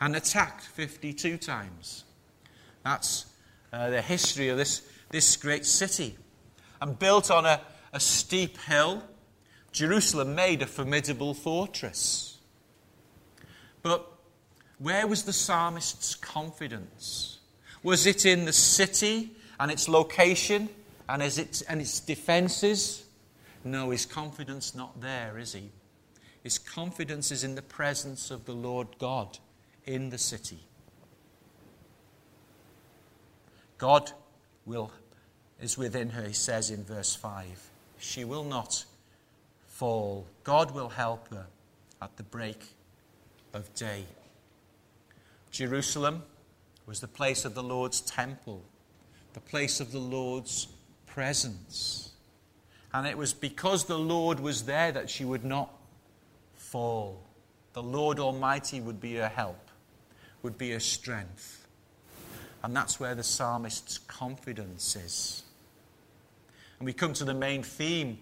and 0.01 0.15
attacked 0.15 0.63
52 0.63 1.37
times. 1.37 2.03
That's 2.83 3.25
uh, 3.73 3.89
the 3.89 4.01
history 4.01 4.49
of 4.49 4.57
this, 4.57 4.81
this 5.09 5.35
great 5.35 5.65
city. 5.65 6.17
And 6.81 6.97
built 6.97 7.29
on 7.29 7.45
a, 7.45 7.61
a 7.91 7.99
steep 7.99 8.57
hill, 8.59 9.03
Jerusalem 9.71 10.35
made 10.35 10.61
a 10.61 10.65
formidable 10.65 11.33
fortress. 11.33 12.37
But 13.81 14.09
where 14.77 15.07
was 15.07 15.23
the 15.23 15.33
psalmist's 15.33 16.15
confidence? 16.15 17.39
Was 17.83 18.05
it 18.07 18.25
in 18.25 18.45
the 18.45 18.53
city 18.53 19.31
and 19.59 19.71
its 19.71 19.87
location 19.87 20.69
and, 21.07 21.21
its, 21.21 21.61
and 21.63 21.81
its 21.81 21.99
defenses? 21.99 23.03
No, 23.63 23.89
his 23.89 24.05
confidence 24.05 24.73
not 24.73 25.01
there, 25.01 25.37
is 25.37 25.53
he? 25.53 25.69
His 26.43 26.57
confidence 26.57 27.31
is 27.31 27.43
in 27.43 27.55
the 27.55 27.61
presence 27.61 28.31
of 28.31 28.45
the 28.45 28.53
Lord 28.53 28.87
God 28.97 29.39
in 29.85 30.09
the 30.09 30.17
city. 30.17 30.59
God 33.77 34.11
will 34.65 34.91
is 35.61 35.77
within 35.77 36.11
her, 36.11 36.23
he 36.23 36.33
says 36.33 36.69
in 36.71 36.83
verse 36.83 37.15
5. 37.15 37.69
She 37.97 38.23
will 38.23 38.43
not 38.43 38.85
fall. 39.67 40.25
God 40.43 40.71
will 40.71 40.89
help 40.89 41.29
her 41.29 41.47
at 42.01 42.15
the 42.17 42.23
break 42.23 42.63
of 43.53 43.73
day. 43.75 44.05
Jerusalem 45.51 46.23
was 46.85 47.01
the 47.01 47.07
place 47.07 47.45
of 47.45 47.55
the 47.55 47.63
Lord's 47.63 48.01
temple, 48.01 48.63
the 49.33 49.39
place 49.39 49.79
of 49.79 49.91
the 49.91 49.99
Lord's 49.99 50.67
presence. 51.05 52.11
And 52.93 53.05
it 53.05 53.17
was 53.17 53.33
because 53.33 53.85
the 53.85 53.99
Lord 53.99 54.39
was 54.39 54.63
there 54.63 54.91
that 54.91 55.09
she 55.09 55.25
would 55.25 55.43
not 55.43 55.71
fall. 56.71 57.21
The 57.73 57.83
Lord 57.83 58.19
Almighty 58.19 58.81
would 58.81 58.99
be 58.99 59.15
her 59.15 59.27
help, 59.27 59.69
would 60.43 60.57
be 60.57 60.71
her 60.71 60.79
strength. 60.79 61.67
And 62.63 62.75
that's 62.75 62.99
where 62.99 63.15
the 63.15 63.23
psalmist's 63.23 63.97
confidence 63.97 64.95
is. 64.95 65.43
And 66.77 66.85
we 66.85 66.93
come 66.93 67.13
to 67.13 67.25
the 67.25 67.33
main 67.33 67.63
theme 67.63 68.19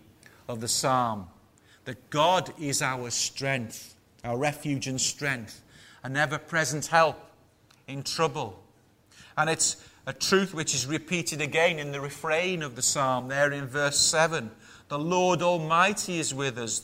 of 0.47 0.61
the 0.61 0.67
psalm 0.67 1.27
that 1.85 2.09
God 2.09 2.53
is 2.59 2.81
our 2.81 3.09
strength, 3.09 3.95
our 4.23 4.37
refuge 4.37 4.87
and 4.87 4.99
strength, 4.99 5.61
an 6.03 6.17
ever 6.17 6.37
present 6.37 6.87
help 6.87 7.17
in 7.87 8.03
trouble. 8.03 8.61
And 9.37 9.49
it's 9.49 9.83
a 10.05 10.13
truth 10.13 10.53
which 10.53 10.73
is 10.73 10.85
repeated 10.85 11.41
again 11.41 11.79
in 11.79 11.91
the 11.91 12.01
refrain 12.01 12.63
of 12.63 12.75
the 12.75 12.81
psalm, 12.81 13.27
there 13.27 13.51
in 13.51 13.67
verse 13.67 13.99
7. 13.99 14.51
The 14.89 14.99
Lord 14.99 15.41
Almighty 15.41 16.19
is 16.19 16.33
with 16.33 16.57
us. 16.57 16.81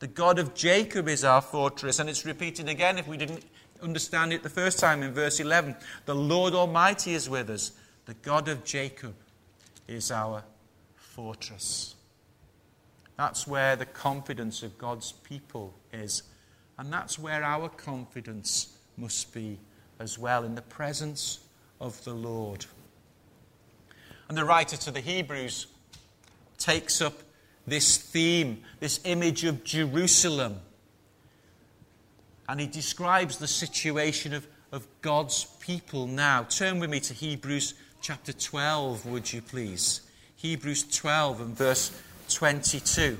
The 0.00 0.06
God 0.06 0.38
of 0.38 0.54
Jacob 0.54 1.08
is 1.08 1.24
our 1.24 1.40
fortress. 1.40 1.98
And 1.98 2.08
it's 2.08 2.24
repeated 2.24 2.68
again 2.68 2.98
if 2.98 3.06
we 3.06 3.16
didn't 3.16 3.44
understand 3.82 4.32
it 4.32 4.42
the 4.42 4.48
first 4.48 4.78
time 4.78 5.02
in 5.02 5.12
verse 5.12 5.40
11. 5.40 5.76
The 6.06 6.14
Lord 6.14 6.54
Almighty 6.54 7.14
is 7.14 7.28
with 7.28 7.50
us. 7.50 7.72
The 8.06 8.14
God 8.14 8.48
of 8.48 8.64
Jacob 8.64 9.14
is 9.88 10.10
our 10.10 10.44
fortress. 10.96 11.94
That's 13.16 13.46
where 13.46 13.76
the 13.76 13.86
confidence 13.86 14.62
of 14.62 14.76
God's 14.76 15.12
people 15.12 15.74
is. 15.92 16.24
And 16.78 16.92
that's 16.92 17.18
where 17.18 17.44
our 17.44 17.68
confidence 17.68 18.76
must 18.96 19.32
be 19.32 19.58
as 20.00 20.18
well 20.18 20.44
in 20.44 20.54
the 20.54 20.62
presence 20.62 21.40
of 21.80 22.02
the 22.04 22.14
Lord. 22.14 22.66
And 24.28 24.36
the 24.36 24.44
writer 24.44 24.76
to 24.76 24.90
the 24.90 25.00
Hebrews 25.00 25.66
takes 26.58 27.00
up 27.00 27.14
this 27.66 27.96
theme, 27.96 28.62
this 28.80 29.00
image 29.04 29.44
of 29.44 29.64
Jerusalem. 29.64 30.60
And 32.48 32.60
he 32.60 32.66
describes 32.66 33.38
the 33.38 33.46
situation 33.46 34.34
of, 34.34 34.46
of 34.70 34.86
God's 35.00 35.44
people 35.60 36.06
now. 36.06 36.44
Turn 36.44 36.78
with 36.78 36.90
me 36.90 37.00
to 37.00 37.14
Hebrews 37.14 37.74
chapter 38.02 38.32
12, 38.32 39.06
would 39.06 39.32
you 39.32 39.40
please? 39.40 40.02
Hebrews 40.36 40.84
12 40.94 41.40
and 41.40 41.56
verse 41.56 41.90
22. 42.28 43.16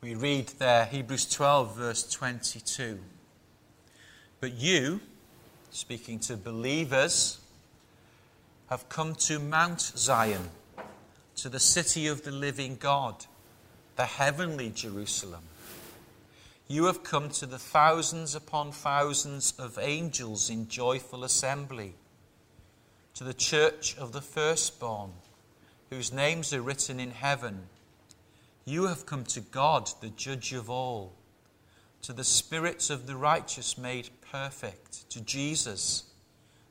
We 0.00 0.14
read 0.14 0.46
there, 0.58 0.84
Hebrews 0.84 1.28
12, 1.28 1.76
verse 1.76 2.10
22. 2.10 3.00
But 4.40 4.54
you, 4.54 5.00
speaking 5.70 6.20
to 6.20 6.36
believers, 6.36 7.40
have 8.70 8.88
come 8.88 9.16
to 9.16 9.40
Mount 9.40 9.80
Zion, 9.80 10.50
to 11.36 11.48
the 11.48 11.58
city 11.58 12.06
of 12.06 12.22
the 12.22 12.30
living 12.30 12.76
God, 12.76 13.26
the 13.96 14.04
heavenly 14.04 14.70
Jerusalem. 14.70 15.42
You 16.68 16.84
have 16.84 17.02
come 17.02 17.30
to 17.30 17.46
the 17.46 17.58
thousands 17.58 18.36
upon 18.36 18.70
thousands 18.70 19.54
of 19.58 19.76
angels 19.80 20.50
in 20.50 20.68
joyful 20.68 21.24
assembly, 21.24 21.94
to 23.14 23.24
the 23.24 23.34
church 23.34 23.96
of 23.98 24.12
the 24.12 24.20
firstborn, 24.20 25.12
whose 25.90 26.12
names 26.12 26.52
are 26.52 26.62
written 26.62 27.00
in 27.00 27.10
heaven. 27.10 27.62
You 28.64 28.86
have 28.86 29.04
come 29.04 29.24
to 29.24 29.40
God, 29.40 29.90
the 30.00 30.10
judge 30.10 30.52
of 30.52 30.70
all, 30.70 31.14
to 32.02 32.12
the 32.12 32.22
spirits 32.22 32.90
of 32.90 33.06
the 33.06 33.16
righteous 33.16 33.76
made 33.76 34.10
perfect, 34.30 35.08
to 35.10 35.20
Jesus, 35.20 36.04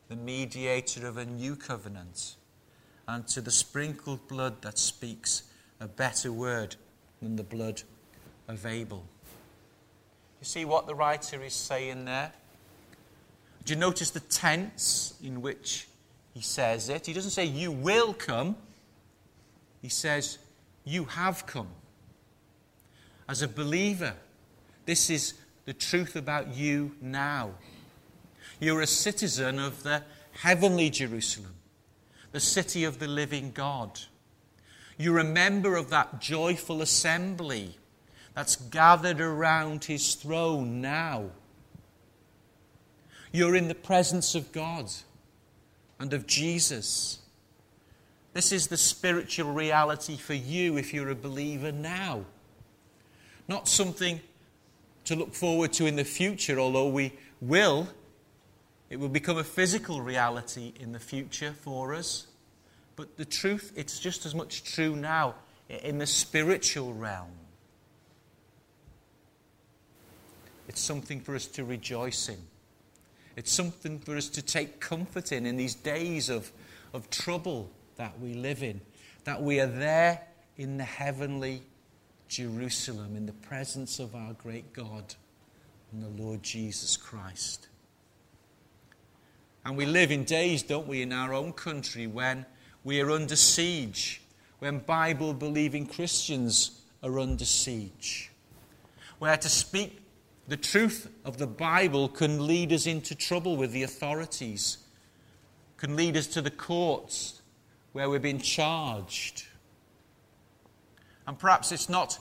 the 0.10 0.16
mediator 0.16 1.08
of 1.08 1.18
a 1.18 1.26
new 1.26 1.56
covenant, 1.56 2.36
and 3.08 3.28
to 3.28 3.42
the 3.42 3.52
sprinkled 3.52 4.28
blood 4.28 4.62
that 4.62 4.78
speaks 4.78 5.44
a 5.80 5.88
better 5.88 6.32
word 6.32 6.76
than 7.22 7.36
the 7.36 7.44
blood 7.44 7.82
of 8.48 8.66
Abel. 8.66 9.06
You 10.40 10.46
see 10.46 10.66
what 10.66 10.88
the 10.88 10.96
writer 10.96 11.44
is 11.44 11.54
saying 11.54 12.06
there? 12.06 12.32
Do 13.66 13.74
you 13.74 13.80
notice 13.80 14.12
the 14.12 14.20
tense 14.20 15.16
in 15.24 15.42
which 15.42 15.88
he 16.34 16.42
says 16.42 16.90
it? 16.90 17.06
He 17.06 17.14
doesn't 17.14 17.32
say, 17.32 17.46
You 17.46 17.72
will 17.72 18.14
come. 18.14 18.56
He 19.82 19.90
says, 19.90 20.38
You 20.86 21.06
have 21.06 21.46
come. 21.46 21.68
As 23.28 23.42
a 23.42 23.48
believer, 23.48 24.14
this 24.86 25.10
is 25.10 25.34
the 25.68 25.74
truth 25.74 26.16
about 26.16 26.56
you 26.56 26.96
now. 27.02 27.52
You're 28.58 28.80
a 28.80 28.88
citizen 28.88 29.60
of 29.60 29.84
the 29.84 30.02
heavenly 30.32 30.90
Jerusalem, 30.90 31.56
the 32.32 32.40
city 32.40 32.86
of 32.86 33.00
the 33.00 33.08
living 33.08 33.52
God. 33.52 34.00
You're 34.98 35.18
a 35.18 35.26
member 35.26 35.76
of 35.76 35.90
that 35.90 36.22
joyful 36.22 36.82
assembly 36.82 37.76
that's 38.34 38.56
gathered 38.56 39.20
around 39.20 39.84
his 39.84 40.16
throne 40.16 40.80
now. 40.80 41.32
You're 43.34 43.58
in 43.58 43.68
the 43.68 43.76
presence 43.76 44.36
of 44.36 44.54
God 44.54 44.90
and 46.00 46.14
of 46.14 46.26
Jesus. 46.26 47.20
This 48.32 48.54
is 48.54 48.68
the 48.68 48.78
spiritual 48.78 49.52
reality 49.52 50.16
for 50.16 50.34
you 50.34 50.78
if 50.78 50.94
you're 50.94 51.10
a 51.10 51.16
believer 51.16 51.74
now. 51.74 52.24
Not 53.50 53.68
something 53.68 54.22
to 55.08 55.16
look 55.16 55.34
forward 55.34 55.72
to 55.74 55.86
in 55.86 55.96
the 55.96 56.04
future, 56.04 56.60
although 56.60 56.90
we 56.90 57.14
will. 57.40 57.88
It 58.90 59.00
will 59.00 59.10
become 59.10 59.38
a 59.38 59.44
physical 59.44 60.02
reality 60.02 60.74
in 60.80 60.92
the 60.92 61.00
future 61.00 61.54
for 61.54 61.94
us. 61.94 62.28
But 62.98 63.16
the 63.16 63.26
truth, 63.26 63.72
it's 63.76 64.00
just 64.00 64.26
as 64.26 64.36
much 64.36 64.64
true 64.64 64.96
now 64.96 65.36
in 65.70 65.98
the 65.98 66.08
spiritual 66.08 66.94
realm. 66.94 67.32
It's 70.68 70.82
something 70.82 71.22
for 71.22 71.36
us 71.36 71.46
to 71.48 71.64
rejoice 71.64 72.28
in. 72.28 72.40
It's 73.38 73.52
something 73.52 74.00
for 74.00 74.18
us 74.18 74.28
to 74.30 74.42
take 74.42 74.82
comfort 74.82 75.32
in 75.32 75.46
in 75.46 75.56
these 75.56 75.76
days 75.76 76.30
of, 76.30 76.52
of 76.94 77.10
trouble 77.10 77.72
that 77.96 78.20
we 78.20 78.34
live 78.34 78.62
in. 78.62 78.82
That 79.24 79.42
we 79.42 79.62
are 79.62 79.68
there 79.68 80.22
in 80.58 80.78
the 80.78 80.84
heavenly 80.84 81.62
Jerusalem, 82.28 83.16
in 83.16 83.26
the 83.26 83.34
presence 83.34 84.00
of 84.00 84.16
our 84.16 84.34
great 84.34 84.74
God 84.74 85.16
and 85.92 86.04
the 86.04 86.24
Lord 86.24 86.44
Jesus 86.44 86.98
Christ. 86.98 87.68
And 89.66 89.76
we 89.76 89.86
live 89.86 90.12
in 90.12 90.24
days, 90.24 90.64
don't 90.64 90.88
we, 90.88 91.02
in 91.02 91.12
our 91.12 91.34
own 91.34 91.54
country 91.54 92.08
when 92.08 92.46
we 92.84 93.02
are 93.02 93.12
under 93.12 93.36
siege, 93.36 94.22
when 94.60 94.80
Bible 94.80 95.34
believing 95.34 95.86
Christians 95.86 96.82
are 97.04 97.20
under 97.20 97.46
siege, 97.46 98.32
where 99.20 99.38
to 99.38 99.50
speak 99.50 100.00
the 100.48 100.58
truth 100.58 101.10
of 101.26 101.38
the 101.38 101.48
Bible 101.48 102.08
can 102.08 102.48
lead 102.48 102.72
us 102.72 102.88
into 102.88 103.14
trouble 103.14 103.58
with 103.58 103.72
the 103.72 103.84
authorities, 103.84 104.78
can 105.76 105.96
lead 105.96 106.16
us 106.16 106.28
to 106.28 106.42
the 106.42 106.52
courts 106.52 107.42
where 107.92 108.10
we're 108.10 108.20
being 108.20 108.40
charged. 108.40 109.46
And 111.28 111.38
perhaps 111.38 111.72
it's 111.72 111.90
not 111.90 112.18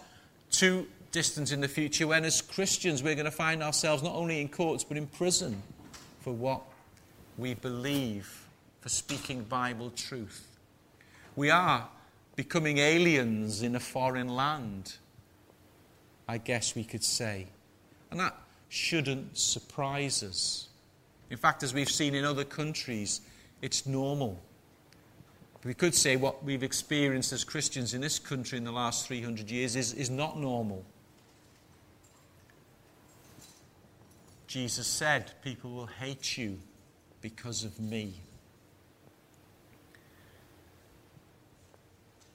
too 0.50 0.86
distant 1.12 1.52
in 1.52 1.60
the 1.60 1.68
future 1.68 2.06
when, 2.06 2.24
as 2.24 2.42
Christians, 2.42 3.02
we're 3.02 3.14
going 3.14 3.24
to 3.24 3.30
find 3.30 3.62
ourselves 3.62 4.02
not 4.02 4.14
only 4.14 4.40
in 4.40 4.48
courts 4.48 4.84
but 4.84 4.96
in 4.96 5.06
prison 5.06 5.62
for 6.20 6.32
what 6.32 6.60
we 7.38 7.54
believe, 7.54 8.46
for 8.80 8.88
speaking 8.88 9.44
Bible 9.44 9.90
truth. 9.90 10.46
We 11.36 11.50
are 11.50 11.88
becoming 12.34 12.78
aliens 12.78 13.62
in 13.62 13.76
a 13.76 13.80
foreign 13.80 14.28
land, 14.28 14.96
I 16.28 16.38
guess 16.38 16.74
we 16.74 16.84
could 16.84 17.04
say. 17.04 17.46
And 18.10 18.20
that 18.20 18.34
shouldn't 18.68 19.38
surprise 19.38 20.22
us. 20.22 20.68
In 21.30 21.36
fact, 21.36 21.62
as 21.62 21.74
we've 21.74 21.90
seen 21.90 22.14
in 22.14 22.24
other 22.24 22.44
countries, 22.44 23.20
it's 23.62 23.86
normal. 23.86 24.40
We 25.66 25.74
could 25.74 25.94
say 25.94 26.16
what 26.16 26.44
we've 26.44 26.62
experienced 26.62 27.32
as 27.32 27.44
Christians 27.44 27.92
in 27.92 28.00
this 28.00 28.18
country 28.18 28.56
in 28.56 28.64
the 28.64 28.72
last 28.72 29.06
300 29.06 29.50
years 29.50 29.76
is, 29.76 29.92
is 29.92 30.08
not 30.08 30.38
normal. 30.38 30.84
Jesus 34.46 34.86
said, 34.86 35.32
People 35.42 35.72
will 35.72 35.86
hate 35.86 36.38
you 36.38 36.60
because 37.20 37.64
of 37.64 37.80
me. 37.80 38.14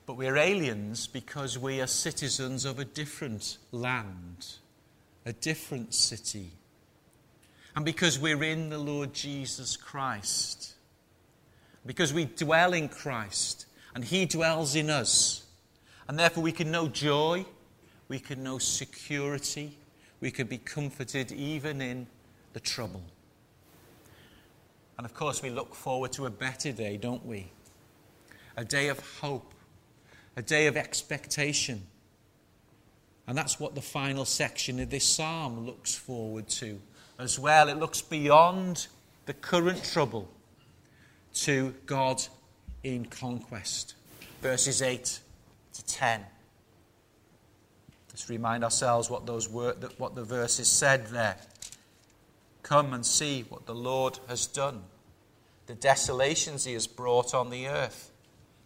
But 0.05 0.17
we're 0.17 0.37
aliens 0.37 1.07
because 1.07 1.57
we 1.57 1.79
are 1.79 1.87
citizens 1.87 2.65
of 2.65 2.79
a 2.79 2.85
different 2.85 3.57
land 3.71 4.55
a 5.25 5.33
different 5.33 5.93
city. 5.93 6.51
And 7.75 7.85
because 7.85 8.19
we're 8.19 8.43
in 8.43 8.69
the 8.69 8.77
Lord 8.77 9.13
Jesus 9.13 9.77
Christ, 9.77 10.73
because 11.85 12.13
we 12.13 12.25
dwell 12.25 12.73
in 12.73 12.89
Christ 12.89 13.65
and 13.95 14.03
He 14.03 14.25
dwells 14.25 14.75
in 14.75 14.89
us, 14.89 15.45
and 16.07 16.17
therefore 16.17 16.43
we 16.43 16.51
can 16.51 16.71
know 16.71 16.87
joy, 16.87 17.45
we 18.07 18.19
can 18.19 18.43
know 18.43 18.57
security, 18.57 19.77
we 20.19 20.31
can 20.31 20.47
be 20.47 20.57
comforted 20.57 21.31
even 21.31 21.81
in 21.81 22.07
the 22.53 22.59
trouble. 22.59 23.03
And 24.97 25.05
of 25.05 25.13
course, 25.13 25.41
we 25.41 25.49
look 25.49 25.73
forward 25.73 26.11
to 26.13 26.25
a 26.25 26.29
better 26.29 26.71
day, 26.71 26.97
don't 26.97 27.25
we? 27.25 27.51
A 28.55 28.63
day 28.63 28.89
of 28.89 28.99
hope, 29.19 29.53
a 30.35 30.41
day 30.41 30.67
of 30.67 30.77
expectation 30.77 31.83
and 33.27 33.37
that's 33.37 33.59
what 33.59 33.75
the 33.75 33.81
final 33.81 34.25
section 34.25 34.79
of 34.79 34.89
this 34.89 35.07
psalm 35.07 35.65
looks 35.65 35.95
forward 35.95 36.49
to 36.49 36.81
as 37.19 37.39
well. 37.39 37.69
It 37.69 37.77
looks 37.77 38.01
beyond 38.01 38.87
the 39.25 39.33
current 39.33 39.83
trouble 39.83 40.27
to 41.33 41.73
God 41.85 42.23
in 42.83 43.05
conquest. 43.05 43.95
Verses 44.41 44.81
8 44.81 45.19
to 45.73 45.85
10. 45.85 46.25
Let's 48.09 48.29
remind 48.29 48.63
ourselves 48.63 49.09
what, 49.09 49.25
those 49.25 49.49
were, 49.49 49.75
what 49.97 50.15
the 50.15 50.23
verses 50.23 50.67
said 50.67 51.07
there. 51.07 51.37
Come 52.63 52.93
and 52.93 53.05
see 53.05 53.45
what 53.49 53.65
the 53.65 53.75
Lord 53.75 54.19
has 54.27 54.47
done, 54.47 54.83
the 55.67 55.75
desolations 55.75 56.65
he 56.65 56.73
has 56.73 56.87
brought 56.87 57.33
on 57.33 57.49
the 57.49 57.67
earth. 57.67 58.11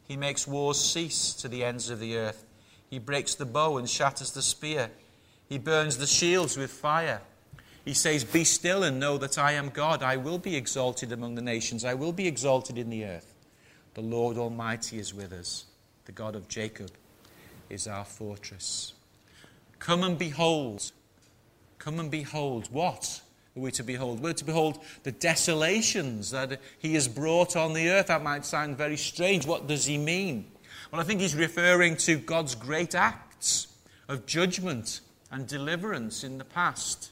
He 0.07 0.17
makes 0.17 0.47
wars 0.47 0.79
cease 0.79 1.33
to 1.33 1.47
the 1.47 1.63
ends 1.63 1.89
of 1.89 1.99
the 1.99 2.17
earth. 2.17 2.45
He 2.89 2.99
breaks 2.99 3.35
the 3.35 3.45
bow 3.45 3.77
and 3.77 3.89
shatters 3.89 4.31
the 4.31 4.41
spear. 4.41 4.91
He 5.47 5.57
burns 5.57 5.97
the 5.97 6.07
shields 6.07 6.57
with 6.57 6.71
fire. 6.71 7.21
He 7.85 7.93
says, 7.93 8.23
Be 8.23 8.43
still 8.43 8.83
and 8.83 8.99
know 8.99 9.17
that 9.19 9.37
I 9.37 9.53
am 9.53 9.69
God. 9.69 10.01
I 10.01 10.17
will 10.17 10.39
be 10.39 10.55
exalted 10.55 11.11
among 11.11 11.35
the 11.35 11.41
nations. 11.41 11.85
I 11.85 11.93
will 11.93 12.11
be 12.11 12.27
exalted 12.27 12.77
in 12.79 12.89
the 12.89 13.05
earth. 13.05 13.33
The 13.93 14.01
Lord 14.01 14.37
Almighty 14.37 14.97
is 14.97 15.13
with 15.13 15.31
us. 15.31 15.65
The 16.05 16.11
God 16.11 16.35
of 16.35 16.47
Jacob 16.47 16.91
is 17.69 17.87
our 17.87 18.03
fortress. 18.03 18.93
Come 19.79 20.03
and 20.03 20.17
behold. 20.17 20.91
Come 21.77 21.99
and 21.99 22.09
behold. 22.09 22.67
What 22.71 23.21
are 23.55 23.61
we 23.61 23.71
to 23.71 23.83
behold? 23.83 24.19
We're 24.19 24.33
to 24.33 24.45
behold 24.45 24.79
the 25.03 25.11
desolations 25.11 26.31
that 26.31 26.59
he 26.79 26.95
has 26.95 27.07
brought 27.07 27.55
on 27.55 27.73
the 27.73 27.89
earth. 27.89 28.07
That 28.07 28.23
might 28.23 28.45
sound 28.45 28.77
very 28.77 28.97
strange. 28.97 29.45
What 29.45 29.67
does 29.67 29.85
he 29.85 29.97
mean? 29.99 30.45
Well, 30.91 30.99
I 30.99 31.03
think 31.03 31.21
he's 31.21 31.35
referring 31.35 31.97
to 31.97 32.17
God's 32.17 32.55
great 32.55 32.95
acts 32.95 33.67
of 34.07 34.25
judgment 34.25 35.01
and 35.31 35.47
deliverance 35.47 36.23
in 36.23 36.39
the 36.39 36.45
past. 36.45 37.11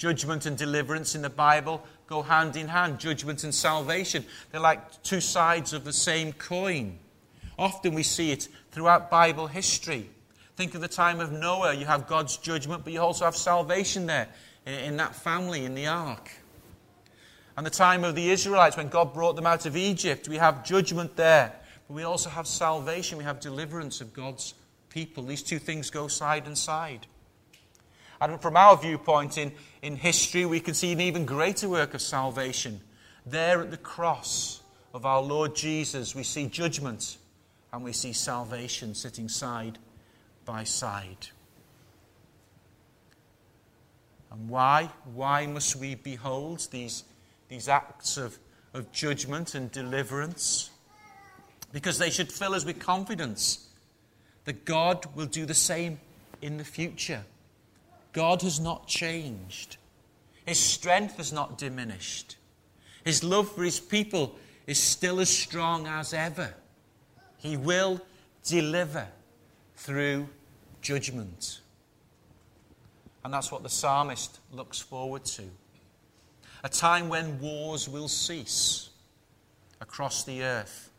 Judgment 0.00 0.46
and 0.46 0.56
deliverance 0.56 1.14
in 1.14 1.20
the 1.20 1.28
Bible 1.28 1.84
go 2.06 2.22
hand 2.22 2.56
in 2.56 2.68
hand. 2.68 2.98
Judgment 2.98 3.44
and 3.44 3.54
salvation, 3.54 4.24
they're 4.50 4.58
like 4.58 5.02
two 5.02 5.20
sides 5.20 5.74
of 5.74 5.84
the 5.84 5.92
same 5.92 6.32
coin. 6.32 6.98
Often 7.58 7.92
we 7.92 8.02
see 8.02 8.30
it 8.30 8.48
throughout 8.70 9.10
Bible 9.10 9.46
history. 9.46 10.08
Think 10.56 10.74
of 10.74 10.80
the 10.80 10.88
time 10.88 11.20
of 11.20 11.32
Noah. 11.32 11.74
You 11.74 11.84
have 11.84 12.06
God's 12.06 12.38
judgment, 12.38 12.82
but 12.82 12.94
you 12.94 13.00
also 13.02 13.26
have 13.26 13.36
salvation 13.36 14.06
there 14.06 14.28
in 14.64 14.96
that 14.96 15.14
family 15.14 15.66
in 15.66 15.74
the 15.74 15.86
ark. 15.86 16.30
And 17.58 17.66
the 17.66 17.70
time 17.70 18.02
of 18.02 18.14
the 18.14 18.30
Israelites, 18.30 18.78
when 18.78 18.88
God 18.88 19.12
brought 19.12 19.36
them 19.36 19.46
out 19.46 19.66
of 19.66 19.76
Egypt, 19.76 20.30
we 20.30 20.38
have 20.38 20.64
judgment 20.64 21.14
there. 21.14 21.52
But 21.86 21.94
we 21.94 22.04
also 22.04 22.30
have 22.30 22.46
salvation, 22.46 23.18
we 23.18 23.24
have 23.24 23.38
deliverance 23.38 24.00
of 24.00 24.14
God's 24.14 24.54
people. 24.88 25.24
These 25.24 25.42
two 25.42 25.58
things 25.58 25.90
go 25.90 26.08
side 26.08 26.46
and 26.46 26.56
side. 26.56 27.06
And 28.20 28.40
from 28.40 28.56
our 28.56 28.76
viewpoint 28.76 29.38
in, 29.38 29.52
in 29.82 29.96
history, 29.96 30.44
we 30.44 30.60
can 30.60 30.74
see 30.74 30.92
an 30.92 31.00
even 31.00 31.24
greater 31.24 31.68
work 31.68 31.94
of 31.94 32.02
salvation. 32.02 32.80
There 33.24 33.60
at 33.60 33.70
the 33.70 33.76
cross 33.76 34.62
of 34.92 35.06
our 35.06 35.22
Lord 35.22 35.54
Jesus, 35.56 36.14
we 36.14 36.22
see 36.22 36.46
judgment 36.46 37.16
and 37.72 37.82
we 37.82 37.92
see 37.92 38.12
salvation 38.12 38.94
sitting 38.94 39.28
side 39.28 39.78
by 40.44 40.64
side. 40.64 41.28
And 44.30 44.48
why? 44.48 44.90
Why 45.14 45.46
must 45.46 45.76
we 45.76 45.94
behold 45.94 46.66
these, 46.70 47.04
these 47.48 47.68
acts 47.68 48.16
of, 48.16 48.38
of 48.74 48.92
judgment 48.92 49.54
and 49.54 49.70
deliverance? 49.70 50.70
Because 51.72 51.98
they 51.98 52.10
should 52.10 52.30
fill 52.30 52.54
us 52.54 52.64
with 52.64 52.78
confidence 52.78 53.68
that 54.44 54.64
God 54.64 55.06
will 55.14 55.26
do 55.26 55.46
the 55.46 55.54
same 55.54 56.00
in 56.42 56.56
the 56.56 56.64
future. 56.64 57.24
God 58.12 58.42
has 58.42 58.60
not 58.60 58.86
changed, 58.86 59.76
His 60.46 60.58
strength 60.58 61.16
has 61.16 61.32
not 61.32 61.58
diminished, 61.58 62.36
His 63.04 63.22
love 63.22 63.52
for 63.52 63.62
His 63.62 63.80
people 63.80 64.36
is 64.66 64.78
still 64.78 65.20
as 65.20 65.28
strong 65.28 65.86
as 65.86 66.12
ever. 66.12 66.54
He 67.38 67.56
will 67.56 68.00
deliver 68.44 69.08
through 69.74 70.28
judgment. 70.82 71.60
And 73.24 73.32
that's 73.32 73.50
what 73.50 73.62
the 73.62 73.68
psalmist 73.68 74.38
looks 74.52 74.78
forward 74.78 75.24
to. 75.26 75.44
A 76.62 76.68
time 76.68 77.08
when 77.08 77.40
wars 77.40 77.88
will 77.88 78.08
cease 78.08 78.90
across 79.80 80.24
the 80.24 80.42
earth, 80.42 80.90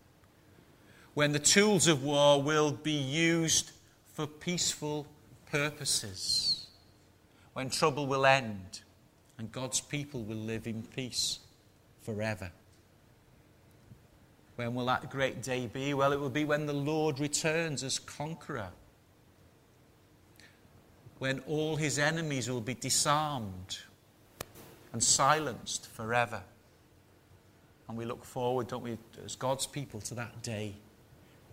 when 1.14 1.32
the 1.32 1.40
tools 1.40 1.88
of 1.88 2.04
war 2.04 2.42
will 2.42 2.72
be 2.72 2.92
used 2.92 3.72
for 4.14 4.26
peaceful 4.26 5.06
purposes, 5.52 6.61
when 7.54 7.70
trouble 7.70 8.08
will 8.08 8.26
end 8.26 8.82
and 9.38 9.52
God's 9.52 9.82
people 9.82 10.24
will 10.24 10.38
live 10.38 10.68
in 10.68 10.84
peace 10.84 11.40
forever. 12.02 12.52
When 14.56 14.76
will 14.76 14.86
that 14.86 15.10
great 15.10 15.42
day 15.42 15.68
be? 15.68 15.94
Well, 15.94 16.14
it 16.14 16.20
will 16.20 16.30
be 16.30 16.46
when 16.46 16.66
the 16.66 16.74
Lord 16.74 17.20
returns 17.20 17.84
as 17.84 17.98
conqueror 18.00 18.70
when 21.22 21.40
all 21.42 21.76
his 21.76 22.00
enemies 22.00 22.50
will 22.50 22.62
be 22.62 22.74
disarmed 22.74 23.78
and 24.92 25.04
silenced 25.04 25.86
forever. 25.86 26.42
And 27.88 27.96
we 27.96 28.06
look 28.06 28.26
forward, 28.26 28.68
don't 28.68 28.84
we, 28.84 28.98
as 29.24 29.36
God's 29.36 29.68
people, 29.68 30.02
to 30.02 30.16
that 30.16 30.42
day 30.42 30.74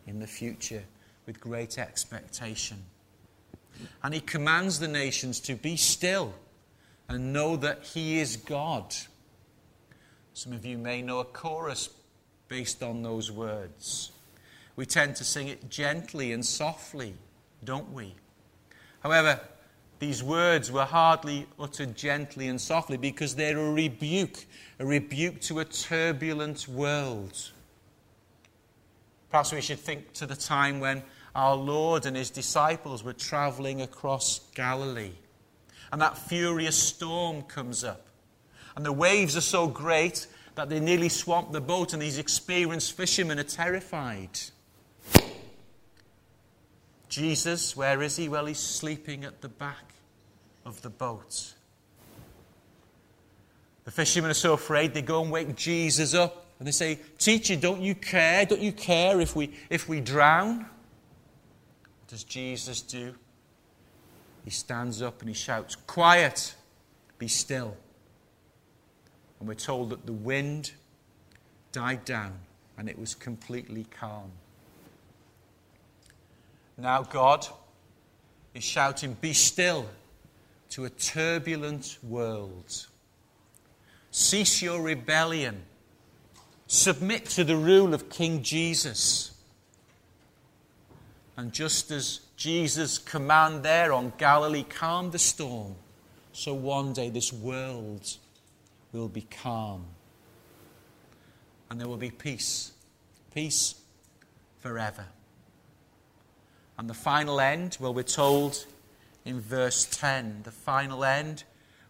in 0.06 0.20
the 0.20 0.26
future 0.26 0.82
with 1.26 1.38
great 1.38 1.76
expectation. 1.76 2.78
And 4.02 4.14
he 4.14 4.20
commands 4.20 4.78
the 4.78 4.88
nations 4.88 5.40
to 5.40 5.54
be 5.54 5.76
still 5.76 6.34
and 7.08 7.32
know 7.32 7.56
that 7.56 7.84
he 7.84 8.20
is 8.20 8.36
God. 8.36 8.94
Some 10.34 10.52
of 10.52 10.64
you 10.64 10.78
may 10.78 11.02
know 11.02 11.20
a 11.20 11.24
chorus 11.24 11.90
based 12.48 12.82
on 12.82 13.02
those 13.02 13.30
words. 13.30 14.12
We 14.76 14.86
tend 14.86 15.16
to 15.16 15.24
sing 15.24 15.48
it 15.48 15.68
gently 15.68 16.32
and 16.32 16.44
softly, 16.44 17.14
don't 17.64 17.92
we? 17.92 18.14
However, 19.00 19.40
these 19.98 20.22
words 20.22 20.70
were 20.70 20.84
hardly 20.84 21.46
uttered 21.58 21.96
gently 21.96 22.46
and 22.46 22.60
softly 22.60 22.96
because 22.96 23.34
they're 23.34 23.58
a 23.58 23.72
rebuke, 23.72 24.44
a 24.78 24.86
rebuke 24.86 25.40
to 25.42 25.58
a 25.58 25.64
turbulent 25.64 26.68
world. 26.68 27.50
Perhaps 29.30 29.52
we 29.52 29.60
should 29.60 29.80
think 29.80 30.12
to 30.14 30.26
the 30.26 30.36
time 30.36 30.78
when 30.78 31.02
our 31.38 31.54
Lord 31.54 32.04
and 32.04 32.16
his 32.16 32.30
disciples 32.30 33.04
were 33.04 33.12
traveling 33.12 33.80
across 33.80 34.40
Galilee. 34.56 35.12
And 35.92 36.00
that 36.00 36.18
furious 36.18 36.76
storm 36.76 37.42
comes 37.42 37.84
up. 37.84 38.08
And 38.74 38.84
the 38.84 38.92
waves 38.92 39.36
are 39.36 39.40
so 39.40 39.68
great 39.68 40.26
that 40.56 40.68
they 40.68 40.80
nearly 40.80 41.08
swamp 41.08 41.52
the 41.52 41.60
boat, 41.60 41.92
and 41.92 42.02
these 42.02 42.18
experienced 42.18 42.96
fishermen 42.96 43.38
are 43.38 43.44
terrified. 43.44 44.36
Jesus, 47.08 47.76
where 47.76 48.02
is 48.02 48.16
he? 48.16 48.28
Well, 48.28 48.46
he's 48.46 48.58
sleeping 48.58 49.24
at 49.24 49.40
the 49.40 49.48
back 49.48 49.94
of 50.66 50.82
the 50.82 50.90
boat. 50.90 51.54
The 53.84 53.92
fishermen 53.92 54.32
are 54.32 54.34
so 54.34 54.54
afraid 54.54 54.92
they 54.92 55.02
go 55.02 55.22
and 55.22 55.30
wake 55.30 55.54
Jesus 55.54 56.14
up 56.14 56.46
and 56.58 56.66
they 56.66 56.72
say, 56.72 56.98
Teacher, 57.16 57.54
don't 57.54 57.80
you 57.80 57.94
care? 57.94 58.44
Don't 58.44 58.60
you 58.60 58.72
care 58.72 59.20
if 59.20 59.36
we, 59.36 59.54
if 59.70 59.88
we 59.88 60.00
drown? 60.00 60.66
Does 62.08 62.24
Jesus 62.24 62.80
do? 62.80 63.14
He 64.44 64.50
stands 64.50 65.02
up 65.02 65.20
and 65.20 65.28
he 65.28 65.34
shouts, 65.34 65.76
Quiet, 65.76 66.54
be 67.18 67.28
still. 67.28 67.76
And 69.38 69.48
we're 69.48 69.54
told 69.54 69.90
that 69.90 70.06
the 70.06 70.12
wind 70.12 70.72
died 71.70 72.04
down 72.04 72.32
and 72.76 72.88
it 72.88 72.98
was 72.98 73.14
completely 73.14 73.86
calm. 73.90 74.30
Now 76.78 77.02
God 77.02 77.46
is 78.54 78.64
shouting, 78.64 79.16
Be 79.20 79.32
still 79.32 79.86
to 80.70 80.86
a 80.86 80.90
turbulent 80.90 81.98
world. 82.02 82.86
Cease 84.10 84.62
your 84.62 84.80
rebellion. 84.80 85.62
Submit 86.66 87.26
to 87.26 87.44
the 87.44 87.56
rule 87.56 87.94
of 87.94 88.08
King 88.08 88.42
Jesus. 88.42 89.32
And 91.38 91.52
just 91.52 91.92
as 91.92 92.18
Jesus' 92.36 92.98
command 92.98 93.62
there 93.62 93.92
on 93.92 94.12
Galilee 94.18 94.64
calmed 94.64 95.12
the 95.12 95.20
storm, 95.20 95.76
so 96.32 96.52
one 96.52 96.92
day 96.92 97.10
this 97.10 97.32
world 97.32 98.16
will 98.92 99.06
be 99.06 99.20
calm. 99.20 99.84
And 101.70 101.80
there 101.80 101.86
will 101.86 101.96
be 101.96 102.10
peace. 102.10 102.72
Peace 103.32 103.76
forever. 104.58 105.04
And 106.76 106.90
the 106.90 106.94
final 106.94 107.38
end, 107.38 107.76
well, 107.78 107.94
we're 107.94 108.02
told 108.02 108.66
in 109.24 109.40
verse 109.40 109.86
10, 109.92 110.40
the 110.42 110.50
final 110.50 111.04
end 111.04 111.44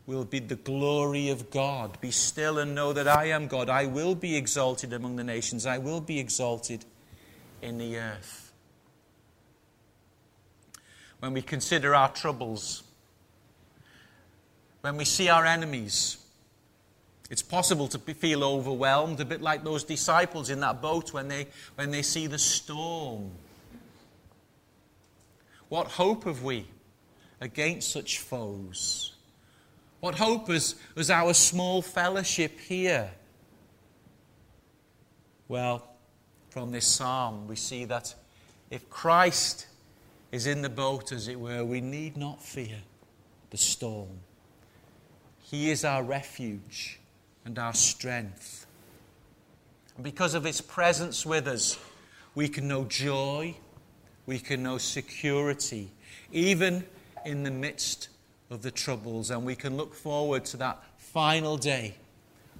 will 0.06 0.26
be 0.26 0.40
the 0.40 0.56
glory 0.56 1.30
of 1.30 1.50
God. 1.50 1.98
Be 2.02 2.10
still 2.10 2.58
and 2.58 2.74
know 2.74 2.92
that 2.92 3.08
I 3.08 3.30
am 3.30 3.46
God. 3.46 3.70
I 3.70 3.86
will 3.86 4.14
be 4.14 4.36
exalted 4.36 4.92
among 4.92 5.16
the 5.16 5.24
nations, 5.24 5.64
I 5.64 5.78
will 5.78 6.02
be 6.02 6.18
exalted 6.18 6.84
in 7.62 7.78
the 7.78 7.96
earth. 7.96 8.47
When 11.20 11.32
we 11.32 11.42
consider 11.42 11.94
our 11.94 12.10
troubles, 12.10 12.82
when 14.82 14.96
we 14.96 15.04
see 15.04 15.28
our 15.28 15.44
enemies, 15.44 16.18
it's 17.30 17.42
possible 17.42 17.88
to 17.88 17.98
feel 17.98 18.44
overwhelmed, 18.44 19.20
a 19.20 19.24
bit 19.24 19.42
like 19.42 19.64
those 19.64 19.84
disciples 19.84 20.48
in 20.50 20.60
that 20.60 20.80
boat 20.80 21.12
when 21.12 21.28
they, 21.28 21.48
when 21.74 21.90
they 21.90 22.02
see 22.02 22.26
the 22.26 22.38
storm 22.38 23.32
what 25.68 25.88
hope 25.88 26.24
have 26.24 26.42
we 26.42 26.66
against 27.40 27.92
such 27.92 28.18
foes? 28.18 29.14
What 30.00 30.14
hope 30.14 30.48
is, 30.50 30.76
is 30.96 31.10
our 31.10 31.34
small 31.34 31.82
fellowship 31.82 32.58
here? 32.60 33.10
Well, 35.46 35.86
from 36.50 36.72
this 36.72 36.86
psalm, 36.86 37.46
we 37.48 37.56
see 37.56 37.84
that 37.86 38.14
if 38.70 38.88
Christ 38.88 39.66
is 40.30 40.46
in 40.46 40.62
the 40.62 40.68
boat, 40.68 41.12
as 41.12 41.28
it 41.28 41.38
were, 41.38 41.64
we 41.64 41.80
need 41.80 42.16
not 42.16 42.42
fear 42.42 42.78
the 43.50 43.56
storm. 43.56 44.20
He 45.42 45.70
is 45.70 45.84
our 45.84 46.02
refuge 46.02 47.00
and 47.44 47.58
our 47.58 47.72
strength. 47.72 48.66
And 49.94 50.04
because 50.04 50.34
of 50.34 50.44
His 50.44 50.60
presence 50.60 51.24
with 51.24 51.48
us, 51.48 51.78
we 52.34 52.48
can 52.48 52.68
know 52.68 52.84
joy 52.84 53.56
we 54.28 54.38
can 54.38 54.62
know 54.62 54.76
security, 54.76 55.88
even 56.32 56.84
in 57.24 57.44
the 57.44 57.50
midst 57.50 58.10
of 58.50 58.60
the 58.60 58.70
troubles, 58.70 59.30
and 59.30 59.42
we 59.42 59.56
can 59.56 59.78
look 59.78 59.94
forward 59.94 60.44
to 60.44 60.58
that 60.58 60.82
final 60.98 61.56
day 61.56 61.94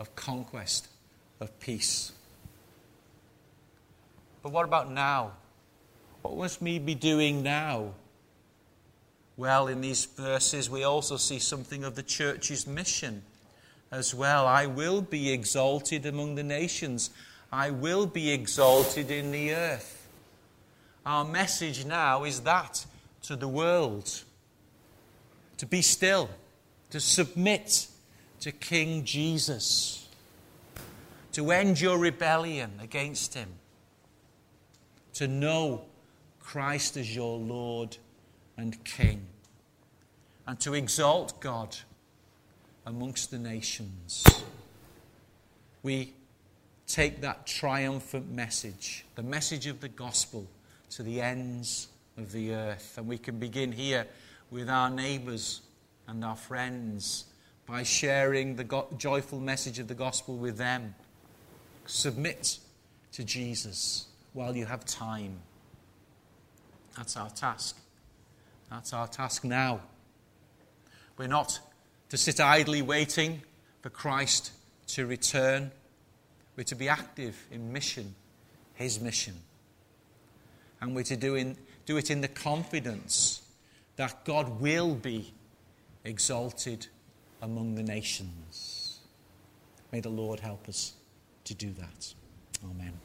of 0.01 0.17
conquest, 0.17 0.89
of 1.41 1.61
peace. 1.61 2.13
But 4.43 4.53
what 4.53 4.65
about 4.65 4.91
now? 4.91 5.33
What 6.29 6.37
must 6.37 6.61
we 6.61 6.79
be 6.79 6.95
doing 6.95 7.43
now? 7.43 7.95
Well, 9.39 9.67
in 9.69 9.81
these 9.81 10.05
verses, 10.05 10.69
we 10.69 10.85
also 10.85 11.17
see 11.17 11.39
something 11.39 11.85
of 11.85 11.95
the 11.95 12.03
church's 12.03 12.67
mission 12.67 13.23
as 13.91 14.15
well. 14.15 14.47
I 14.47 14.67
will 14.67 15.01
be 15.01 15.33
exalted 15.33 16.05
among 16.05 16.35
the 16.35 16.43
nations, 16.43 17.09
I 17.51 17.71
will 17.71 18.05
be 18.05 18.31
exalted 18.31 19.11
in 19.11 19.31
the 19.33 19.55
earth. 19.55 20.07
Our 21.07 21.25
message 21.25 21.87
now 21.87 22.25
is 22.25 22.41
that 22.43 22.85
to 23.23 23.35
the 23.35 23.49
world 23.49 24.23
to 25.57 25.65
be 25.65 25.81
still, 25.81 26.29
to 26.91 27.01
submit 27.01 27.87
to 28.41 28.53
King 28.53 29.03
Jesus, 29.03 30.07
to 31.33 31.51
end 31.53 31.81
your 31.81 31.97
rebellion 31.97 32.73
against 32.83 33.33
him, 33.33 33.49
to 35.15 35.27
know 35.27 35.87
Christ 36.49 36.97
as 36.97 37.15
your 37.15 37.37
Lord 37.37 37.99
and 38.57 38.83
King, 38.83 39.27
and 40.47 40.59
to 40.61 40.73
exalt 40.73 41.43
God 41.43 41.77
amongst 42.87 43.31
the 43.31 43.39
nations. 43.39 44.25
We 45.83 46.15
take 46.87 47.21
that 47.21 47.47
triumphant 47.47 48.31
message, 48.31 49.05
the 49.15 49.23
message 49.23 49.67
of 49.67 49.81
the 49.81 49.91
gospel, 49.91 50.47
to 50.93 51.03
the 51.03 51.21
ends 51.21 51.89
of 52.17 52.33
the 52.33 52.55
earth. 52.55 52.95
And 52.97 53.07
we 53.07 53.19
can 53.19 53.39
begin 53.39 53.71
here 53.71 54.07
with 54.51 54.71
our 54.71 54.89
neighbours 54.89 55.61
and 56.07 56.25
our 56.25 56.37
friends 56.37 57.27
by 57.67 57.83
sharing 57.83 58.57
the 58.57 58.65
go- 58.65 58.89
joyful 58.97 59.39
message 59.39 59.79
of 59.79 59.87
the 59.87 59.95
gospel 59.95 60.35
with 60.39 60.57
them. 60.57 60.95
Submit 61.85 62.59
to 63.13 63.23
Jesus 63.23 64.07
while 64.33 64.57
you 64.57 64.65
have 64.65 64.87
time. 64.87 65.43
That's 66.99 67.17
our 67.17 67.31
task. 67.31 67.79
That's 68.71 68.93
our 68.93 69.07
task 69.07 69.45
now. 69.45 69.81
We're 71.17 71.29
not 71.29 71.61
to 72.09 72.17
sit 72.17 72.41
idly 72.41 72.83
waiting 72.83 73.43
for 73.83 73.89
Christ 73.89 74.51
to 74.89 75.07
return. 75.07 75.71
We're 76.57 76.65
to 76.65 76.75
be 76.75 76.89
active 76.89 77.47
in 77.53 77.73
mission, 77.73 78.17
His 78.75 79.01
mission. 79.01 79.35
And 80.81 80.97
we're 80.97 81.05
to 81.05 81.17
do, 81.17 81.37
in, 81.37 81.57
do 81.87 81.99
it 81.99 82.11
in 82.11 82.21
the 82.21 82.27
confidence 82.27 83.43
that 83.95 84.25
God 84.25 84.61
will 84.61 84.97
be 84.97 85.33
exalted 86.05 86.89
among 87.41 87.77
the 87.77 87.85
nations. 87.85 88.99
May 89.93 90.01
the 90.01 90.09
Lord 90.09 90.41
help 90.41 90.69
us 90.69 90.95
to 91.45 91.55
do 91.55 91.73
that. 91.75 92.15
Amen. 92.65 92.99